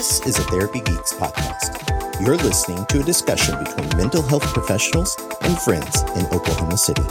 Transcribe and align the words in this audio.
This 0.00 0.20
is 0.20 0.38
a 0.38 0.42
Therapy 0.44 0.80
Geeks 0.80 1.12
podcast. 1.12 2.22
You're 2.22 2.38
listening 2.38 2.86
to 2.86 3.00
a 3.00 3.04
discussion 3.04 3.62
between 3.62 3.98
mental 3.98 4.22
health 4.22 4.44
professionals 4.54 5.14
and 5.42 5.58
friends 5.58 6.00
in 6.16 6.24
Oklahoma 6.34 6.78
City. 6.78 7.02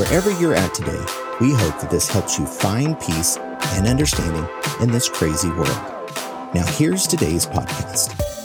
Wherever 0.00 0.30
you're 0.40 0.54
at 0.54 0.72
today, 0.72 1.04
we 1.38 1.52
hope 1.52 1.78
that 1.82 1.90
this 1.90 2.08
helps 2.08 2.38
you 2.38 2.46
find 2.46 2.98
peace 2.98 3.36
and 3.36 3.86
understanding 3.86 4.48
in 4.80 4.90
this 4.90 5.06
crazy 5.06 5.50
world. 5.50 5.68
Now, 6.54 6.64
here's 6.78 7.06
today's 7.06 7.44
podcast. 7.44 8.37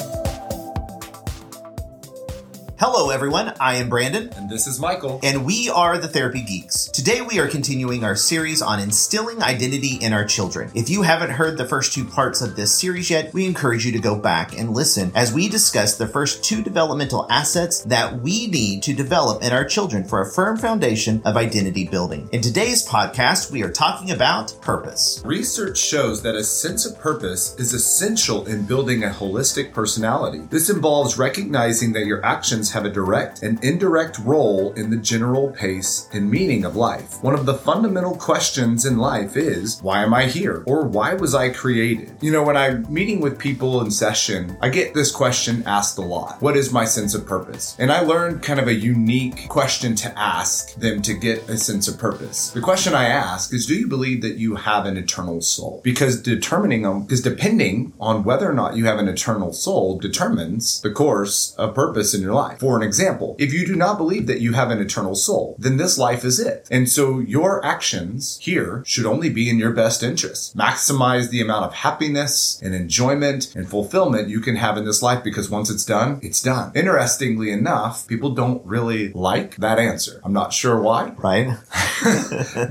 Hello, 2.86 3.12
everyone. 3.12 3.54
I 3.62 3.76
am 3.76 3.88
Brandon. 3.88 4.30
And 4.36 4.50
this 4.50 4.68
is 4.68 4.78
Michael. 4.78 5.22
And 5.24 5.46
we 5.46 5.70
are 5.70 5.98
the 5.98 6.10
Therapy 6.10 6.42
Geeks. 6.42 6.90
Today, 6.90 7.22
we 7.22 7.40
are 7.40 7.48
continuing 7.48 8.04
our 8.04 8.18
series 8.18 8.62
on 8.62 8.82
instilling 8.82 9.42
identity 9.42 10.00
in 10.02 10.12
our 10.12 10.26
children. 10.26 10.70
If 10.76 10.90
you 10.90 11.04
haven't 11.04 11.30
heard 11.30 11.58
the 11.58 11.66
first 11.66 11.94
two 11.94 12.04
parts 12.04 12.42
of 12.42 12.58
this 12.58 12.78
series 12.78 13.10
yet, 13.10 13.34
we 13.34 13.46
encourage 13.46 13.86
you 13.86 13.94
to 13.94 14.00
go 14.00 14.20
back 14.20 14.60
and 14.60 14.72
listen 14.72 15.14
as 15.16 15.32
we 15.32 15.48
discuss 15.48 15.96
the 15.96 16.10
first 16.10 16.44
two 16.44 16.62
developmental 16.62 17.26
assets 17.30 17.84
that 17.86 18.20
we 18.20 18.48
need 18.48 18.84
to 18.84 18.94
develop 18.94 19.44
in 19.44 19.54
our 19.54 19.64
children 19.64 20.04
for 20.04 20.20
a 20.20 20.30
firm 20.30 20.58
foundation 20.58 21.22
of 21.24 21.38
identity 21.38 21.88
building. 21.88 22.28
In 22.34 22.42
today's 22.42 22.86
podcast, 22.86 23.50
we 23.50 23.64
are 23.64 23.72
talking 23.72 24.12
about 24.12 24.54
purpose. 24.62 25.22
Research 25.24 25.78
shows 25.78 26.22
that 26.24 26.36
a 26.36 26.44
sense 26.44 26.86
of 26.86 27.00
purpose 27.00 27.56
is 27.58 27.74
essential 27.74 28.46
in 28.46 28.66
building 28.66 29.06
a 29.06 29.08
holistic 29.08 29.72
personality. 29.72 30.40
This 30.50 30.70
involves 30.70 31.18
recognizing 31.18 31.94
that 31.94 32.08
your 32.08 32.26
actions 32.26 32.73
have 32.74 32.86
a 32.86 32.90
direct 32.90 33.44
and 33.44 33.64
indirect 33.64 34.20
role 34.20 34.74
in 34.74 34.90
the 34.90 34.98
general 34.98 35.52
pace 35.52 36.10
and 36.14 36.30
meaning 36.30 36.66
of 36.66 36.76
life. 36.76 37.24
One 37.24 37.34
of 37.34 37.46
the 37.46 37.54
fundamental 37.54 38.16
questions 38.16 38.86
in 38.86 38.98
life 38.98 39.38
is, 39.38 39.82
why 39.82 40.04
am 40.04 40.14
I 40.14 40.26
here? 40.26 40.64
Or 40.66 40.86
why 40.88 41.14
was 41.14 41.36
I 41.36 41.50
created? 41.50 42.12
You 42.22 42.32
know, 42.32 42.44
when 42.44 42.58
I'm 42.58 42.92
meeting 42.92 43.22
with 43.22 43.40
people 43.40 43.82
in 43.82 43.92
session, 43.92 44.58
I 44.62 44.70
get 44.70 44.94
this 44.94 45.12
question 45.12 45.64
asked 45.66 45.98
a 45.98 46.02
lot. 46.02 46.42
What 46.42 46.58
is 46.58 46.74
my 46.74 46.86
sense 46.86 47.14
of 47.14 47.26
purpose? 47.26 47.76
And 47.80 47.92
I 47.92 48.02
learned 48.02 48.42
kind 48.42 48.60
of 48.60 48.68
a 48.68 48.74
unique 48.74 49.48
question 49.50 49.96
to 49.96 50.20
ask 50.20 50.74
them 50.76 51.02
to 51.04 51.14
get 51.14 51.48
a 51.50 51.58
sense 51.58 51.88
of 51.88 52.00
purpose. 52.00 52.50
The 52.50 52.62
question 52.62 52.94
I 52.94 53.06
ask 53.06 53.54
is, 53.54 53.66
do 53.66 53.76
you 53.76 53.88
believe 53.88 54.22
that 54.24 54.38
you 54.38 54.56
have 54.56 54.86
an 54.86 54.98
eternal 54.98 55.42
soul? 55.42 55.82
Because 55.84 56.22
determining 56.22 56.82
them, 56.82 57.04
because 57.04 57.22
depending 57.22 57.94
on 58.00 58.24
whether 58.24 58.50
or 58.50 58.54
not 58.54 58.76
you 58.76 58.86
have 58.86 58.98
an 58.98 59.08
eternal 59.08 59.54
soul 59.54 60.00
determines 60.00 60.82
the 60.82 60.92
course 60.92 61.54
of 61.58 61.76
purpose 61.76 62.14
in 62.14 62.22
your 62.22 62.34
life. 62.34 62.63
For 62.64 62.78
an 62.78 62.82
example, 62.82 63.36
if 63.40 63.52
you 63.52 63.68
do 63.68 63.76
not 63.76 63.98
believe 63.98 64.26
that 64.28 64.40
you 64.40 64.54
have 64.54 64.72
an 64.72 64.80
eternal 64.80 65.16
soul, 65.16 65.58
then 65.60 65.76
this 65.76 65.98
life 65.98 66.24
is 66.24 66.40
it. 66.40 66.66
And 66.72 66.88
so 66.88 67.20
your 67.20 67.64
actions 67.66 68.40
here 68.42 68.84
should 68.86 69.06
only 69.06 69.30
be 69.30 69.50
in 69.50 69.60
your 69.60 69.74
best 69.74 70.02
interest. 70.02 70.56
Maximize 70.56 71.30
the 71.30 71.42
amount 71.42 71.66
of 71.66 71.74
happiness 71.74 72.62
and 72.64 72.74
enjoyment 72.74 73.54
and 73.54 73.68
fulfillment 73.68 74.30
you 74.30 74.40
can 74.40 74.56
have 74.56 74.78
in 74.78 74.86
this 74.86 75.02
life 75.04 75.26
because 75.26 75.50
once 75.50 75.70
it's 75.70 75.84
done, 75.84 76.22
it's 76.24 76.42
done. 76.42 76.72
Interestingly 76.74 77.52
enough, 77.52 78.08
people 78.08 78.30
don't 78.30 78.66
really 78.66 79.12
like 79.12 79.58
that 79.58 79.78
answer. 79.78 80.22
I'm 80.24 80.32
not 80.32 80.54
sure 80.54 80.80
why. 80.80 81.14
Right? 81.24 81.56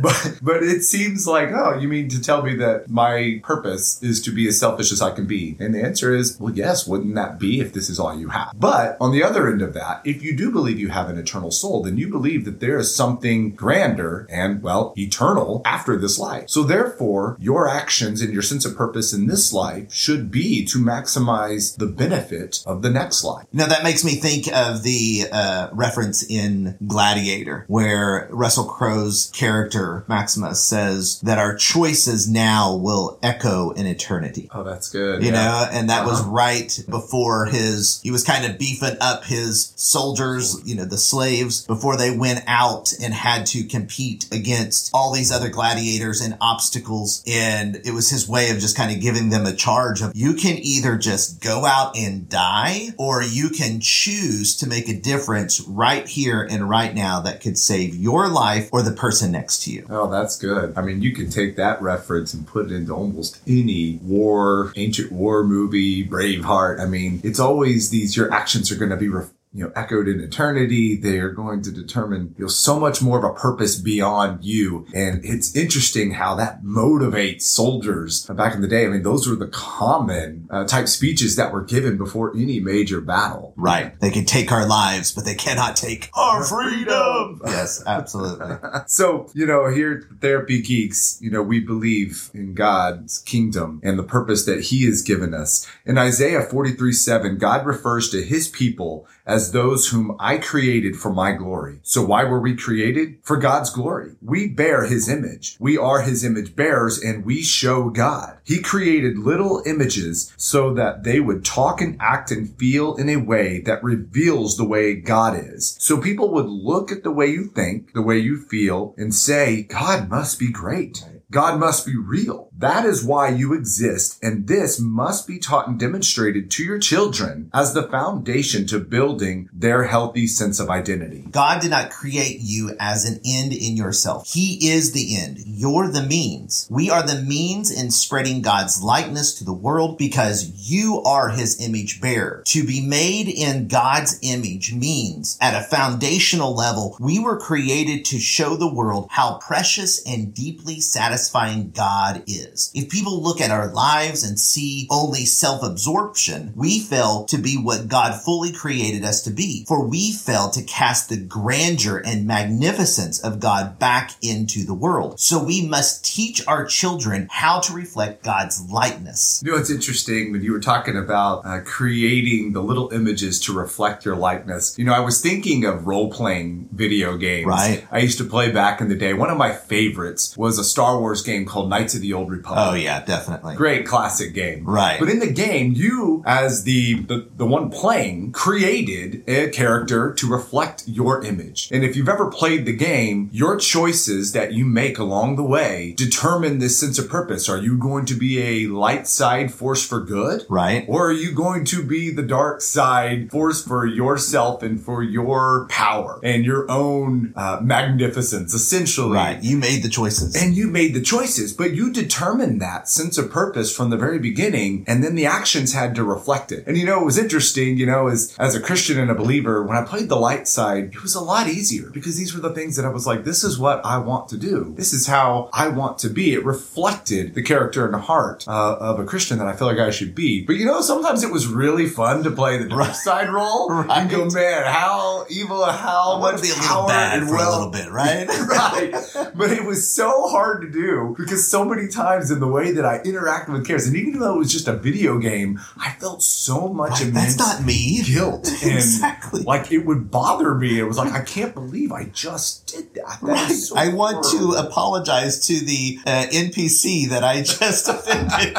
but 0.03 0.39
but 0.43 0.63
it 0.63 0.83
seems 0.85 1.27
like, 1.27 1.51
oh, 1.53 1.79
you 1.79 1.89
mean 1.89 2.09
to 2.11 2.21
tell 2.21 2.43
me 2.43 2.55
that 2.57 2.91
my 2.91 3.41
purpose 3.43 4.03
is 4.03 4.21
to 4.23 4.31
be 4.31 4.47
as 4.47 4.59
selfish 4.59 4.93
as 4.93 5.01
I 5.01 5.11
can 5.11 5.27
be? 5.27 5.57
And 5.59 5.75
the 5.75 5.83
answer 5.83 6.15
is, 6.15 6.39
well, 6.39 6.53
yes, 6.55 6.87
wouldn't 6.87 7.15
that 7.15 7.39
be 7.39 7.61
if 7.61 7.73
this 7.73 7.89
is 7.89 7.99
all 7.99 8.19
you 8.19 8.29
have? 8.29 8.53
But 8.55 8.99
on 9.01 9.13
the 9.13 9.23
other 9.23 9.51
end 9.51 9.63
of 9.63 9.73
that, 9.75 9.82
if 10.05 10.23
you 10.23 10.37
do 10.37 10.51
believe 10.51 10.79
you 10.79 10.89
have 10.89 11.09
an 11.09 11.19
eternal 11.19 11.51
soul, 11.51 11.83
then 11.83 11.97
you 11.99 12.09
believe 12.09 12.45
that 12.45 12.61
there 12.61 12.79
is 12.79 12.95
something 12.95 13.51
grander 13.55 14.27
and, 14.31 14.63
well, 14.63 14.95
eternal 14.97 15.63
after 15.65 15.97
this 15.99 16.19
life. 16.19 16.49
So 16.49 16.63
therefore, 16.63 17.37
your 17.41 17.69
actions 17.69 18.21
and 18.23 18.33
your 18.33 18.43
sense 18.43 18.65
of 18.65 18.77
purpose 18.77 19.13
in 19.13 19.27
this 19.27 19.53
life 19.53 19.93
should 19.93 20.31
be 20.31 20.65
to 20.67 20.79
maximize 20.79 21.77
the 21.77 21.87
benefit 21.87 22.63
of 22.67 22.83
the 22.83 22.91
next 22.91 23.25
life. 23.25 23.47
Now 23.53 23.67
that 23.67 23.83
makes 23.85 24.05
me 24.05 24.13
think 24.13 24.49
of 24.55 24.83
the 24.83 25.25
uh, 25.33 25.69
reference 25.73 26.23
in 26.23 26.77
Gladiator, 26.87 27.65
where 27.69 28.29
Russell 28.31 28.65
Crowe's 28.65 29.31
character 29.35 30.05
Maximus 30.09 30.63
says 30.63 31.21
that 31.21 31.39
our 31.39 31.57
choices 31.57 32.29
now 32.29 32.75
will 32.75 33.19
echo 33.23 33.71
in 33.71 33.87
eternity. 33.87 34.49
Oh, 34.55 34.63
that's 34.65 34.89
good. 34.91 35.23
You 35.23 35.31
yeah. 35.31 35.35
know, 35.35 35.67
and 35.73 35.91
that 35.91 36.07
was 36.07 36.21
Uh-huh. 36.21 36.31
right 36.31 36.85
before 36.89 37.47
his, 37.47 38.01
he 38.03 38.11
was 38.11 38.23
kind 38.25 38.45
of 38.45 38.59
beefing 38.59 38.97
up 39.01 39.25
his 39.25 39.72
soldiers, 39.77 40.61
you 40.65 40.75
know, 40.75 40.85
the 40.85 40.99
slaves 40.99 41.67
before 41.67 41.97
they 41.97 42.17
went 42.17 42.45
out 42.47 42.93
and 43.03 43.13
had 43.15 43.47
to 43.47 43.65
compete 43.65 44.27
against 44.33 44.91
all 44.95 45.13
these 45.13 45.33
other 45.33 45.49
gladiators 45.49 46.21
and 46.21 46.37
obstacles. 46.41 47.23
And 47.27 47.77
it 47.85 47.93
was 47.93 48.11
his 48.11 48.29
way 48.29 48.51
of 48.51 48.59
just 48.59 48.77
kind 48.77 48.95
of 48.95 49.01
giving 49.01 49.31
them 49.31 49.47
a 49.47 49.53
charge 49.53 50.03
of 50.03 50.13
you 50.15 50.35
can 50.35 50.59
either 50.59 50.97
just 50.97 51.41
go 51.41 51.65
out 51.65 51.97
and 51.97 52.29
die 52.29 52.89
or 52.99 53.23
you 53.23 53.49
can 53.51 53.81
choose 53.81 54.57
to 54.57 54.67
make 54.67 54.89
a 54.89 54.99
difference 54.99 55.61
right 55.61 56.07
here 56.07 56.47
and 56.49 56.69
right 56.69 56.95
now 56.95 57.21
that 57.21 57.41
could 57.41 57.59
save 57.59 57.95
your 57.95 58.29
life 58.29 58.69
or 58.73 58.83
the 58.83 58.93
person 58.93 59.33
next 59.33 59.63
to 59.65 59.73
you. 59.73 59.87
Oh, 59.91 60.11
that's 60.11 60.39
good. 60.39 60.75
I 60.77 60.83
mean, 60.83 61.03
you 61.03 61.13
can 61.13 61.31
take 61.31 61.57
that 61.57 61.81
reference 61.83 62.35
and 62.35 62.47
put 62.47 62.67
it 62.67 62.73
into 62.73 62.93
almost 62.93 63.41
any 63.47 63.99
war, 64.03 64.73
ancient 64.77 65.13
war 65.13 65.45
movie, 65.45 66.07
Braveheart. 66.07 66.81
I 66.81 66.87
mean, 66.87 67.21
it's 67.25 67.41
always 67.41 67.91
these, 67.91 68.17
your 68.17 68.33
actions 68.33 68.71
are 68.71 68.77
going 68.77 68.91
to 68.91 68.97
be, 68.97 69.09
you 69.53 69.65
know, 69.65 69.73
echoed 69.77 70.09
in 70.09 70.21
eternity. 70.21 70.97
They 70.97 71.19
are 71.19 71.31
going 71.31 71.63
to 71.63 71.71
determine, 71.71 72.35
you 72.39 72.45
know, 72.45 72.49
so 72.49 72.81
much 72.81 73.03
more 73.03 73.19
of 73.19 73.25
a 73.25 73.35
purpose 73.39 73.77
beyond 73.77 74.45
you. 74.45 74.87
And 74.95 75.25
it's 75.25 75.55
interesting 75.55 76.13
how 76.13 76.35
that 76.37 76.63
motivates 76.63 77.43
soldiers 77.43 78.25
back 78.27 78.55
in 78.55 78.63
the 78.63 78.69
day. 78.69 78.87
I 78.87 78.89
mean, 78.89 79.03
those 79.03 79.29
were 79.29 79.37
the 79.37 79.49
common 79.49 80.49
uh, 80.51 80.65
type 80.65 80.89
speeches 80.89 81.37
that 81.37 81.53
were 81.53 81.63
given 81.63 81.99
before 81.99 82.35
any 82.35 82.61
major 82.61 83.01
battle. 83.01 83.53
Right. 83.57 83.99
They 84.01 84.11
can 84.11 84.25
take 84.25 84.51
our 84.51 84.67
lives, 84.67 85.13
but 85.13 85.25
they 85.25 85.35
cannot 85.35 85.77
take 85.77 86.11
our 86.15 86.45
freedom. 86.45 87.41
Yes, 87.45 87.83
absolutely. 87.87 88.57
So, 88.87 89.31
you 89.33 89.47
know, 89.47 89.71
here 89.71 90.09
at 90.11 90.21
Therapy 90.21 90.61
Geeks, 90.61 91.19
you 91.21 91.31
know, 91.31 91.43
we 91.43 91.61
believe 91.61 92.31
in 92.35 92.55
God's 92.55 93.21
kingdom 93.21 93.81
and 93.83 93.99
the 93.99 94.03
purpose 94.03 94.45
that 94.45 94.65
he 94.65 94.85
has 94.87 95.03
given 95.03 95.35
us. 95.35 95.67
In 95.87 95.99
Isaiah 95.99 96.43
43 96.43 96.93
7, 96.93 97.39
God 97.39 97.65
refers 97.65 98.11
to 98.11 98.23
his 98.23 98.49
people 98.49 99.07
as 99.25 99.42
those 99.51 99.89
whom 99.89 100.17
I 100.21 100.39
created 100.39 100.95
for 100.95 101.13
my 101.13 101.33
glory. 101.33 101.81
So 101.83 102.05
why 102.05 102.23
were 102.23 102.41
we 102.41 102.55
created? 102.55 103.17
For 103.23 103.37
God's 103.37 103.71
glory. 103.71 104.13
We 104.23 104.47
bear 104.47 104.85
his 104.85 105.09
image. 105.09 105.57
We 105.59 105.77
are 105.77 106.03
his 106.03 106.25
image 106.25 106.55
bearers 106.55 107.03
and 107.03 107.25
we 107.25 107.43
show 107.43 107.91
God. 107.91 108.39
He 108.45 108.61
created 108.61 109.19
little 109.19 109.63
images 109.67 110.33
so 110.37 110.73
that 110.75 111.03
they 111.03 111.19
would 111.19 111.45
talk 111.45 111.81
and 111.81 111.97
act 112.01 112.31
and 112.31 112.57
feel 112.57 112.95
in 112.95 113.09
a 113.09 113.17
way 113.17 113.61
that 113.63 113.83
reveals 113.83 114.57
the 114.57 114.65
way 114.65 114.95
God 114.95 115.37
is. 115.37 115.77
So 115.81 116.01
people 116.01 116.33
would 116.35 116.47
look 116.47 116.93
at 116.93 117.03
the 117.03 117.11
way 117.11 117.27
you 117.27 117.47
think, 117.47 117.93
the 117.93 118.03
way 118.03 118.19
you 118.19 118.39
feel, 118.39 118.95
and 118.97 119.15
say, 119.15 119.63
God 119.63 120.09
must 120.09 120.39
be 120.39 120.53
great. 120.53 121.05
God 121.33 121.59
must 121.59 121.87
be 121.87 121.97
real. 121.97 122.51
That 122.59 122.85
is 122.85 123.03
why 123.03 123.31
you 123.31 123.55
exist, 123.55 124.23
and 124.23 124.47
this 124.47 124.79
must 124.79 125.27
be 125.27 125.39
taught 125.39 125.67
and 125.69 125.81
demonstrated 125.81 126.51
to 126.53 126.63
your 126.63 126.79
children 126.79 127.51
as 127.53 127.75
the 127.75 127.89
foundation 127.89 128.67
to 128.69 128.79
building 128.79 129.49
their 129.53 129.85
healthy 129.85 130.27
sense 130.27 130.61
of 130.61 130.71
identity. 130.71 131.25
God 131.31 131.61
did 131.61 131.71
not 131.71 131.91
create 131.91 132.39
you 132.41 132.77
as 132.79 133.05
an 133.05 133.21
end 133.25 133.53
in 133.53 133.77
yourself. 133.77 134.33
He 134.33 134.71
is 134.71 134.93
the 134.93 135.17
end. 135.17 135.39
You're 135.45 135.91
the 135.91 136.03
means. 136.03 136.69
We 136.71 136.91
are 136.91 137.05
the 137.05 137.23
means 137.23 137.71
in 137.71 137.91
spreading 137.91 138.43
God's 138.43 138.83
likeness 138.83 139.35
to 139.37 139.45
the 139.45 139.53
world 139.53 139.99
because 139.99 140.71
you 140.71 141.03
are 141.05 141.31
his 141.31 141.61
image 141.61 142.01
bearer. 142.01 142.43
To 142.47 142.65
be 142.65 142.81
made 142.81 143.29
in 143.29 143.67
God's 143.67 144.19
image 144.23 144.75
means 144.75 145.39
at 145.41 145.61
a 145.61 145.65
foundational 145.65 146.55
level, 146.55 146.97
we 147.01 147.19
were 147.19 147.41
created 147.41 148.05
to 148.07 148.21
show 148.21 148.57
the 148.57 148.73
world 148.73 149.09
how 149.11 149.39
precious 149.39 150.07
and 150.07 150.35
deeply 150.35 150.81
satisfying 150.81 151.71
God 151.71 152.23
is. 152.27 152.42
If 152.75 152.91
people 152.91 153.23
look 153.23 153.41
at 153.41 153.51
our 153.51 153.73
lives 153.73 154.25
and 154.25 154.39
see 154.39 154.87
only 154.91 155.25
self-absorption, 155.25 156.53
we 156.57 156.81
fail 156.81 157.25
to 157.27 157.39
be 157.39 157.57
what 157.57 157.89
God 157.89 158.21
fully 158.21 158.53
created 158.53 159.05
us 159.05 159.23
to 159.23 159.31
be. 159.31 159.65
For 159.67 159.87
we 159.87 160.13
fail 160.13 160.51
to 160.51 160.63
cast 160.63 161.09
the 161.09 161.17
grandeur 161.17 162.03
and 162.05 162.27
magnificence 162.27 163.21
of 163.21 163.41
God 163.41 163.79
back 163.79 164.13
into 164.21 164.65
the 164.65 164.75
world. 164.75 165.21
So 165.21 165.43
we 165.43 165.67
must 165.67 166.05
teach 166.05 166.47
our 166.47 166.67
children 166.67 167.29
how 167.31 167.61
to 167.61 167.73
reflect 167.73 168.25
God's 168.25 168.69
likeness. 168.71 169.43
You 169.45 169.53
know, 169.53 169.59
it's 169.59 169.71
interesting 169.71 170.33
when 170.33 170.43
you 170.43 170.53
were 170.53 170.61
talking 170.61 170.97
about 170.97 171.47
uh, 171.47 171.61
creating 171.61 172.53
the 172.53 172.63
little 172.63 172.93
images 172.93 173.39
to 173.41 173.53
reflect 173.53 174.05
your 174.05 174.17
likeness. 174.17 174.77
You 174.77 174.85
know, 174.85 174.93
I 174.93 175.01
was 175.01 175.21
thinking 175.21 175.65
of 175.65 175.87
role 175.87 176.11
playing 176.11 176.69
video 176.73 177.17
games. 177.17 177.47
Right. 177.47 177.87
I 177.93 177.99
used 177.99 178.19
to 178.19 178.25
play 178.25 178.51
back 178.51 178.81
in 178.81 178.89
the 178.89 178.97
day. 178.97 179.15
One 179.15 179.31
of 179.31 179.39
my 179.39 179.53
favorites 179.53 180.37
was 180.37 180.59
a 180.59 180.65
Star 180.65 180.99
Wars 180.99 181.13
Wars 181.13 181.21
game 181.21 181.45
called 181.45 181.69
Knights 181.69 181.95
of 181.95 182.01
the 182.01 182.15
Old 182.15 182.31
Republic. 182.33 182.65
Oh 182.67 182.75
yeah, 182.75 183.05
definitely. 183.05 183.55
Great 183.57 183.87
classic 183.87 184.35
game. 184.35 184.65
Right. 184.65 184.99
But 184.99 185.09
in 185.09 185.19
the 185.21 185.31
game, 185.31 185.73
you, 185.73 186.23
as 186.27 186.65
the, 186.65 187.01
the, 187.03 187.29
the 187.37 187.47
one 187.47 187.71
playing, 187.71 188.33
created 188.33 189.23
a 189.29 189.51
character 189.51 190.13
to 190.15 190.29
reflect 190.29 190.85
your 190.87 191.25
image. 191.25 191.69
And 191.71 191.85
if 191.85 191.97
you've 191.97 192.09
ever 192.09 192.31
played 192.31 192.67
the 192.67 192.73
game, 192.73 193.29
your 193.33 193.57
choices 193.57 194.33
that 194.33 194.53
you 194.53 194.65
make 194.65 194.99
along 194.99 195.37
the 195.37 195.43
way 195.43 195.95
determine 195.97 196.59
this 196.59 196.79
sense 196.79 196.99
of 196.99 197.09
purpose. 197.09 197.49
Are 197.49 197.59
you 197.59 197.77
going 197.79 198.07
to 198.07 198.15
be 198.15 198.41
a 198.41 198.67
light 198.69 199.07
side 199.07 199.53
force 199.53 199.87
for 199.87 200.01
good? 200.01 200.45
Right. 200.49 200.85
Or 200.89 201.11
are 201.11 201.13
you 201.13 201.33
going 201.33 201.65
to 201.67 201.83
be 201.85 202.11
the 202.11 202.23
dark 202.23 202.61
side 202.63 203.31
force 203.31 203.63
for 203.63 203.87
yourself 203.87 204.63
and 204.63 204.81
for 204.81 205.03
your 205.03 205.67
power 205.69 206.19
and 206.23 206.45
your 206.45 206.71
own 206.71 207.35
uh, 207.37 207.61
magnificence, 207.63 208.55
essentially? 208.55 209.17
Right. 209.17 209.43
You 209.43 209.59
made 209.59 209.83
the 209.83 209.89
choices. 209.89 210.35
And 210.35 210.57
you 210.57 210.69
made 210.69 210.95
the 210.95 211.03
choices, 211.03 211.53
but 211.53 211.73
you 211.75 211.93
determined 211.93 212.22
that 212.27 212.89
sense 212.89 213.19
of 213.19 213.31
purpose 213.31 213.75
from 213.75 213.91
the 213.91 213.97
very 213.97 214.19
beginning, 214.19 214.85
and 214.87 215.03
then 215.03 215.15
the 215.15 215.27
actions 215.27 215.73
had 215.73 215.95
to 215.95 216.05
reflect 216.05 216.53
it. 216.53 216.67
And 216.67 216.77
you 216.77 216.87
know, 216.87 217.01
it 217.01 217.05
was 217.05 217.19
interesting, 217.19 217.77
you 217.77 217.87
know, 217.87 218.09
as, 218.09 218.35
as 218.39 218.55
a 218.55 218.61
Christian 218.61 218.99
and 218.99 219.11
a 219.11 219.15
believer, 219.15 219.63
when 219.63 219.77
I 219.77 219.85
played 219.85 220.09
the 220.09 220.17
light 220.17 220.47
side, 220.47 220.95
it 220.95 221.03
was 221.03 221.15
a 221.15 221.21
lot 221.21 221.49
easier 221.49 221.91
because 221.91 222.17
these 222.17 222.35
were 222.35 222.41
the 222.41 222.55
things 222.55 222.77
that 222.77 222.85
I 222.85 222.91
was 222.91 223.07
like, 223.07 223.25
this 223.25 223.45
is 223.45 223.59
what 223.59 223.85
I 223.85 223.99
want 223.99 224.29
to 224.29 224.37
do. 224.37 224.73
This 224.77 224.93
is 224.93 225.07
how 225.07 225.51
I 225.53 225.69
want 225.69 225.99
to 225.99 226.09
be. 226.09 226.33
It 226.33 226.45
reflected 226.45 227.35
the 227.35 227.43
character 227.43 227.85
and 227.85 227.95
the 227.95 227.99
heart 227.99 228.47
uh, 228.47 228.77
of 228.77 229.01
a 229.01 229.05
Christian 229.05 229.39
that 229.39 229.49
I 229.49 229.55
feel 229.55 229.67
like 229.67 229.79
I 229.79 229.91
should 229.91 230.15
be. 230.15 230.45
But 230.45 230.57
you 230.57 230.65
know, 230.65 230.81
sometimes 230.81 231.23
it 231.23 231.33
was 231.33 231.47
really 231.47 231.87
fun 231.87 232.23
to 232.23 232.31
play 232.31 232.59
the 232.59 232.69
dark 232.69 232.95
side 232.95 233.31
role. 233.31 233.69
Right. 233.69 233.91
And 234.03 234.11
go, 234.11 234.25
man, 234.31 234.65
how 234.65 235.27
evil, 235.29 235.65
how 235.65 236.19
much 236.19 236.41
to 236.41 236.47
a 236.47 236.49
little 236.49 236.67
power 236.67 236.89
bad 236.89 237.19
and 237.19 237.29
for 237.29 237.37
a 237.37 237.51
little 237.51 237.71
bit, 237.71 237.91
right? 237.91 238.27
right. 238.49 238.93
But 239.35 239.53
it 239.53 239.65
was 239.65 239.91
so 239.91 240.29
hard 240.29 240.63
to 240.63 240.71
do 240.71 241.15
because 241.17 241.47
so 241.49 241.65
many 241.65 241.89
times 241.89 242.12
in 242.31 242.41
the 242.41 242.47
way 242.49 242.73
that 242.73 242.85
I 242.85 242.99
interacted 243.01 243.49
with 243.53 243.67
characters, 243.67 243.89
and 243.89 243.97
even 243.97 244.19
though 244.21 244.35
it 244.35 244.39
was 244.39 244.53
just 244.53 244.69
a 244.69 244.75
video 244.77 245.19
game, 245.19 245.61
I 245.79 245.93
felt 245.93 246.23
so 246.23 246.69
much 246.69 246.91
Right, 246.93 247.03
immense 247.09 247.37
That's 247.37 247.59
not 247.61 247.65
me. 247.67 248.03
guilt 248.03 248.47
and 248.63 248.73
Exactly. 248.73 249.43
like 249.43 249.73
it 249.73 249.79
would 249.87 250.11
bother 250.11 250.55
me. 250.55 250.79
It 250.79 250.85
was 250.85 250.99
like 250.99 251.13
I 251.13 251.23
can't 251.23 251.55
believe 251.55 251.91
I 251.93 252.05
just 252.05 252.67
did 252.67 252.93
that. 252.95 253.19
That 253.23 253.29
Right. 253.49 253.51
so 253.53 253.77
I 253.77 253.89
want 253.89 254.25
to 254.33 254.53
apologize 254.59 255.47
to 255.47 255.59
the 255.65 255.99
uh, 256.07 256.27
NPC 256.31 257.09
that 257.11 257.25
I 257.25 257.43
just 257.43 257.89
offended. 257.95 258.57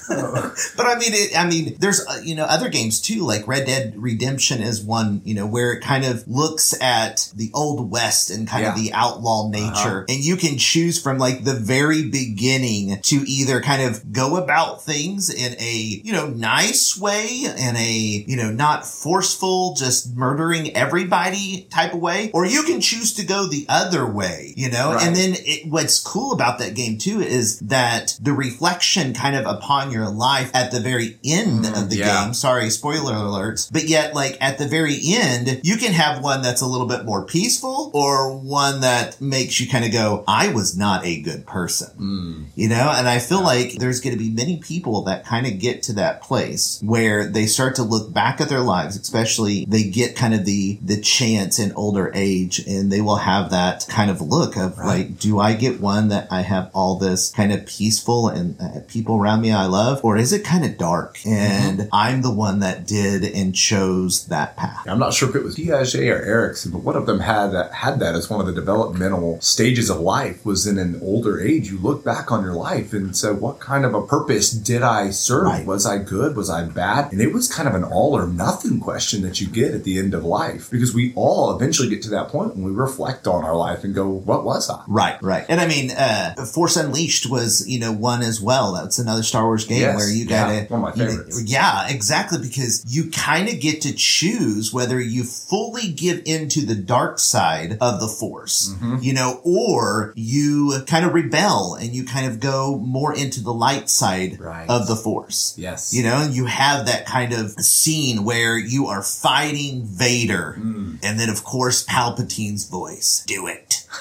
but 0.76 0.86
I 0.86 0.96
mean, 0.98 1.12
it, 1.14 1.38
I 1.38 1.46
mean, 1.48 1.76
there's 1.78 2.06
uh, 2.06 2.20
you 2.22 2.34
know 2.34 2.44
other 2.44 2.68
games 2.68 3.00
too, 3.00 3.20
like 3.26 3.46
Red 3.46 3.66
Dead 3.66 3.94
Redemption 3.96 4.62
is 4.62 4.82
one 4.82 5.20
you 5.24 5.34
know 5.34 5.46
where 5.46 5.72
it 5.72 5.80
kind 5.82 6.04
of 6.04 6.26
looks 6.26 6.80
at 6.80 7.30
the 7.36 7.50
old 7.54 7.90
west 7.90 8.30
and 8.30 8.48
kind 8.48 8.66
of 8.66 8.74
the 8.76 8.92
outlaw 8.92 9.48
nature, 9.48 10.04
and 10.08 10.18
you 10.20 10.36
can 10.36 10.58
choose 10.58 11.00
from 11.00 11.18
like 11.18 11.44
the 11.44 11.54
very 11.54 12.08
beginning 12.08 13.00
to 13.02 13.16
either 13.28 13.60
kind 13.60 13.82
of 13.82 14.12
go 14.12 14.36
about 14.36 14.82
things 14.82 15.30
in 15.32 15.54
a 15.60 15.72
you 16.02 16.12
know 16.12 16.26
nice 16.26 16.98
way, 16.98 17.44
in 17.44 17.76
a 17.76 18.24
you 18.26 18.36
know 18.36 18.50
not 18.50 18.86
forceful, 18.86 19.74
just 19.74 20.14
murdering 20.16 20.74
everybody 20.76 21.66
type 21.70 21.92
of 21.94 22.00
way, 22.00 22.30
or 22.32 22.46
you 22.46 22.62
can 22.62 22.80
choose 22.80 23.14
to 23.14 23.24
go 23.24 23.46
the 23.46 23.66
other 23.68 24.06
way, 24.06 24.54
you 24.56 24.70
know, 24.70 24.94
Right. 24.94 25.06
and 25.06 25.14
then 25.16 25.34
it, 25.36 25.68
what's 25.68 25.98
cool 26.00 26.32
about 26.32 26.58
that 26.60 26.74
game 26.74 26.98
too 26.98 27.20
is 27.20 27.58
that 27.60 28.18
the 28.20 28.32
reflection 28.32 29.12
kind 29.14 29.36
of 29.36 29.46
upon 29.46 29.90
your 29.90 29.97
life 30.06 30.50
at 30.54 30.70
the 30.70 30.80
very 30.80 31.18
end 31.24 31.64
Mm, 31.64 31.82
of 31.82 31.90
the 31.90 31.96
yeah. 31.96 32.24
game. 32.24 32.34
Sorry, 32.34 32.70
spoiler 32.70 33.14
alerts. 33.14 33.72
But 33.72 33.84
yet, 33.88 34.14
like 34.14 34.36
at 34.40 34.58
the 34.58 34.66
very 34.68 34.96
end, 35.04 35.60
you 35.64 35.76
can 35.76 35.92
have 35.92 36.22
one 36.22 36.42
that's 36.42 36.60
a 36.60 36.66
little 36.66 36.86
bit 36.86 37.04
more 37.04 37.24
peaceful 37.24 37.90
or 37.94 38.36
one 38.36 38.80
that 38.82 39.20
makes 39.20 39.58
you 39.60 39.68
kind 39.68 39.84
of 39.84 39.92
go, 39.92 40.24
I 40.28 40.48
was 40.52 40.76
not 40.76 41.04
a 41.04 41.20
good 41.22 41.46
person. 41.46 41.88
Mm. 41.98 42.44
You 42.54 42.68
know, 42.68 42.92
and 42.94 43.08
I 43.08 43.18
feel 43.18 43.42
like 43.42 43.72
there's 43.74 44.00
going 44.00 44.16
to 44.16 44.22
be 44.22 44.30
many 44.30 44.58
people 44.58 45.02
that 45.04 45.24
kind 45.24 45.46
of 45.46 45.58
get 45.58 45.82
to 45.84 45.92
that 45.94 46.22
place 46.22 46.80
where 46.84 47.26
they 47.26 47.46
start 47.46 47.76
to 47.76 47.82
look 47.82 48.12
back 48.12 48.40
at 48.40 48.48
their 48.48 48.60
lives, 48.60 48.96
especially 48.96 49.64
they 49.68 49.84
get 49.84 50.16
kind 50.16 50.34
of 50.34 50.44
the 50.44 50.78
the 50.82 51.00
chance 51.00 51.58
in 51.58 51.72
older 51.72 52.10
age 52.14 52.58
and 52.66 52.92
they 52.92 53.00
will 53.00 53.16
have 53.16 53.50
that 53.50 53.86
kind 53.88 54.10
of 54.10 54.20
look 54.20 54.56
of 54.56 54.76
Right. 54.78 54.86
like, 55.08 55.18
do 55.18 55.38
I 55.38 55.54
get 55.54 55.80
one 55.80 56.08
that 56.08 56.28
I 56.30 56.42
have 56.42 56.70
all 56.74 56.96
this 56.98 57.30
kind 57.30 57.52
of 57.52 57.64
peaceful 57.66 58.28
and 58.28 58.60
uh, 58.60 58.80
people 58.88 59.16
around 59.16 59.40
me 59.40 59.52
I 59.52 59.66
love, 59.66 59.87
or 60.02 60.16
is 60.16 60.32
it 60.32 60.44
kind 60.44 60.64
of 60.64 60.78
dark 60.78 61.18
and 61.26 61.88
I'm 61.92 62.22
the 62.22 62.30
one 62.30 62.60
that 62.60 62.86
did 62.86 63.24
and 63.24 63.54
chose 63.54 64.26
that 64.26 64.56
path? 64.56 64.86
I'm 64.86 64.98
not 64.98 65.14
sure 65.14 65.28
if 65.28 65.34
it 65.34 65.42
was 65.42 65.56
Piaget 65.56 66.10
or 66.12 66.22
Erikson, 66.22 66.72
but 66.72 66.82
one 66.82 66.96
of 66.96 67.06
them 67.06 67.20
had 67.20 67.48
that, 67.48 67.72
had 67.72 68.00
that 68.00 68.14
as 68.14 68.30
one 68.30 68.40
of 68.40 68.46
the 68.46 68.52
developmental 68.52 69.40
stages 69.40 69.90
of 69.90 70.00
life. 70.00 70.44
Was 70.44 70.66
in 70.66 70.78
an 70.78 71.00
older 71.02 71.40
age, 71.40 71.70
you 71.70 71.78
look 71.78 72.04
back 72.04 72.30
on 72.30 72.44
your 72.44 72.54
life 72.54 72.92
and 72.92 73.16
said, 73.16 73.40
"What 73.40 73.60
kind 73.60 73.84
of 73.84 73.94
a 73.94 74.06
purpose 74.06 74.50
did 74.50 74.82
I 74.82 75.10
serve? 75.10 75.44
Right. 75.44 75.66
Was 75.66 75.86
I 75.86 75.98
good? 75.98 76.36
Was 76.36 76.50
I 76.50 76.64
bad?" 76.64 77.12
And 77.12 77.20
it 77.20 77.32
was 77.32 77.52
kind 77.52 77.68
of 77.68 77.74
an 77.74 77.84
all 77.84 78.16
or 78.16 78.26
nothing 78.26 78.80
question 78.80 79.22
that 79.22 79.40
you 79.40 79.46
get 79.46 79.74
at 79.74 79.84
the 79.84 79.98
end 79.98 80.14
of 80.14 80.24
life, 80.24 80.70
because 80.70 80.94
we 80.94 81.12
all 81.14 81.54
eventually 81.54 81.88
get 81.88 82.02
to 82.02 82.10
that 82.10 82.28
point 82.28 82.54
when 82.56 82.64
we 82.64 82.72
reflect 82.72 83.26
on 83.26 83.44
our 83.44 83.56
life 83.56 83.84
and 83.84 83.94
go, 83.94 84.08
"What 84.08 84.44
was 84.44 84.70
I?" 84.70 84.82
Right, 84.86 85.22
right. 85.22 85.44
And 85.48 85.60
I 85.60 85.66
mean, 85.66 85.90
uh, 85.90 86.34
Force 86.46 86.76
Unleashed 86.76 87.28
was, 87.28 87.66
you 87.68 87.78
know, 87.78 87.92
one 87.92 88.22
as 88.22 88.40
well. 88.40 88.72
That's 88.72 88.98
another 88.98 89.22
Star 89.22 89.44
Wars 89.44 89.64
game 89.64 89.77
Yes, 89.80 89.96
where 89.96 90.10
you 90.10 90.24
yeah, 90.26 90.64
gotta, 90.64 90.72
one 90.74 90.84
of 90.92 90.96
my 90.96 91.04
you 91.04 91.24
yeah, 91.44 91.88
exactly. 91.88 92.38
Because 92.40 92.84
you 92.88 93.10
kind 93.10 93.48
of 93.48 93.60
get 93.60 93.82
to 93.82 93.94
choose 93.94 94.72
whether 94.72 95.00
you 95.00 95.24
fully 95.24 95.88
give 95.92 96.22
into 96.24 96.64
the 96.64 96.74
dark 96.74 97.18
side 97.18 97.78
of 97.80 98.00
the 98.00 98.08
Force, 98.08 98.68
Mm-hmm. 98.74 98.96
you 99.02 99.12
know, 99.14 99.40
or 99.44 100.12
you 100.16 100.82
kind 100.86 101.04
of 101.06 101.14
rebel 101.14 101.74
and 101.74 101.94
you 101.94 102.04
kind 102.04 102.26
of 102.26 102.40
go 102.40 102.78
more 102.78 103.14
into 103.14 103.42
the 103.42 103.52
light 103.52 103.88
side 103.88 104.38
Right. 104.40 104.68
of 104.68 104.86
the 104.88 104.96
Force. 104.96 105.54
Yes. 105.56 105.92
You 105.94 106.02
know, 106.02 106.22
you 106.30 106.46
have 106.46 106.86
that 106.86 107.06
kind 107.06 107.32
of 107.32 107.50
scene 107.52 108.24
where 108.24 108.56
you 108.58 108.86
are 108.86 109.02
fighting 109.02 109.84
Vader. 109.84 110.56
Mm. 110.58 110.98
And 111.02 111.18
then, 111.20 111.28
of 111.28 111.44
course, 111.44 111.84
Palpatine's 111.84 112.64
voice. 112.68 113.24
Do 113.26 113.46
it. 113.46 113.86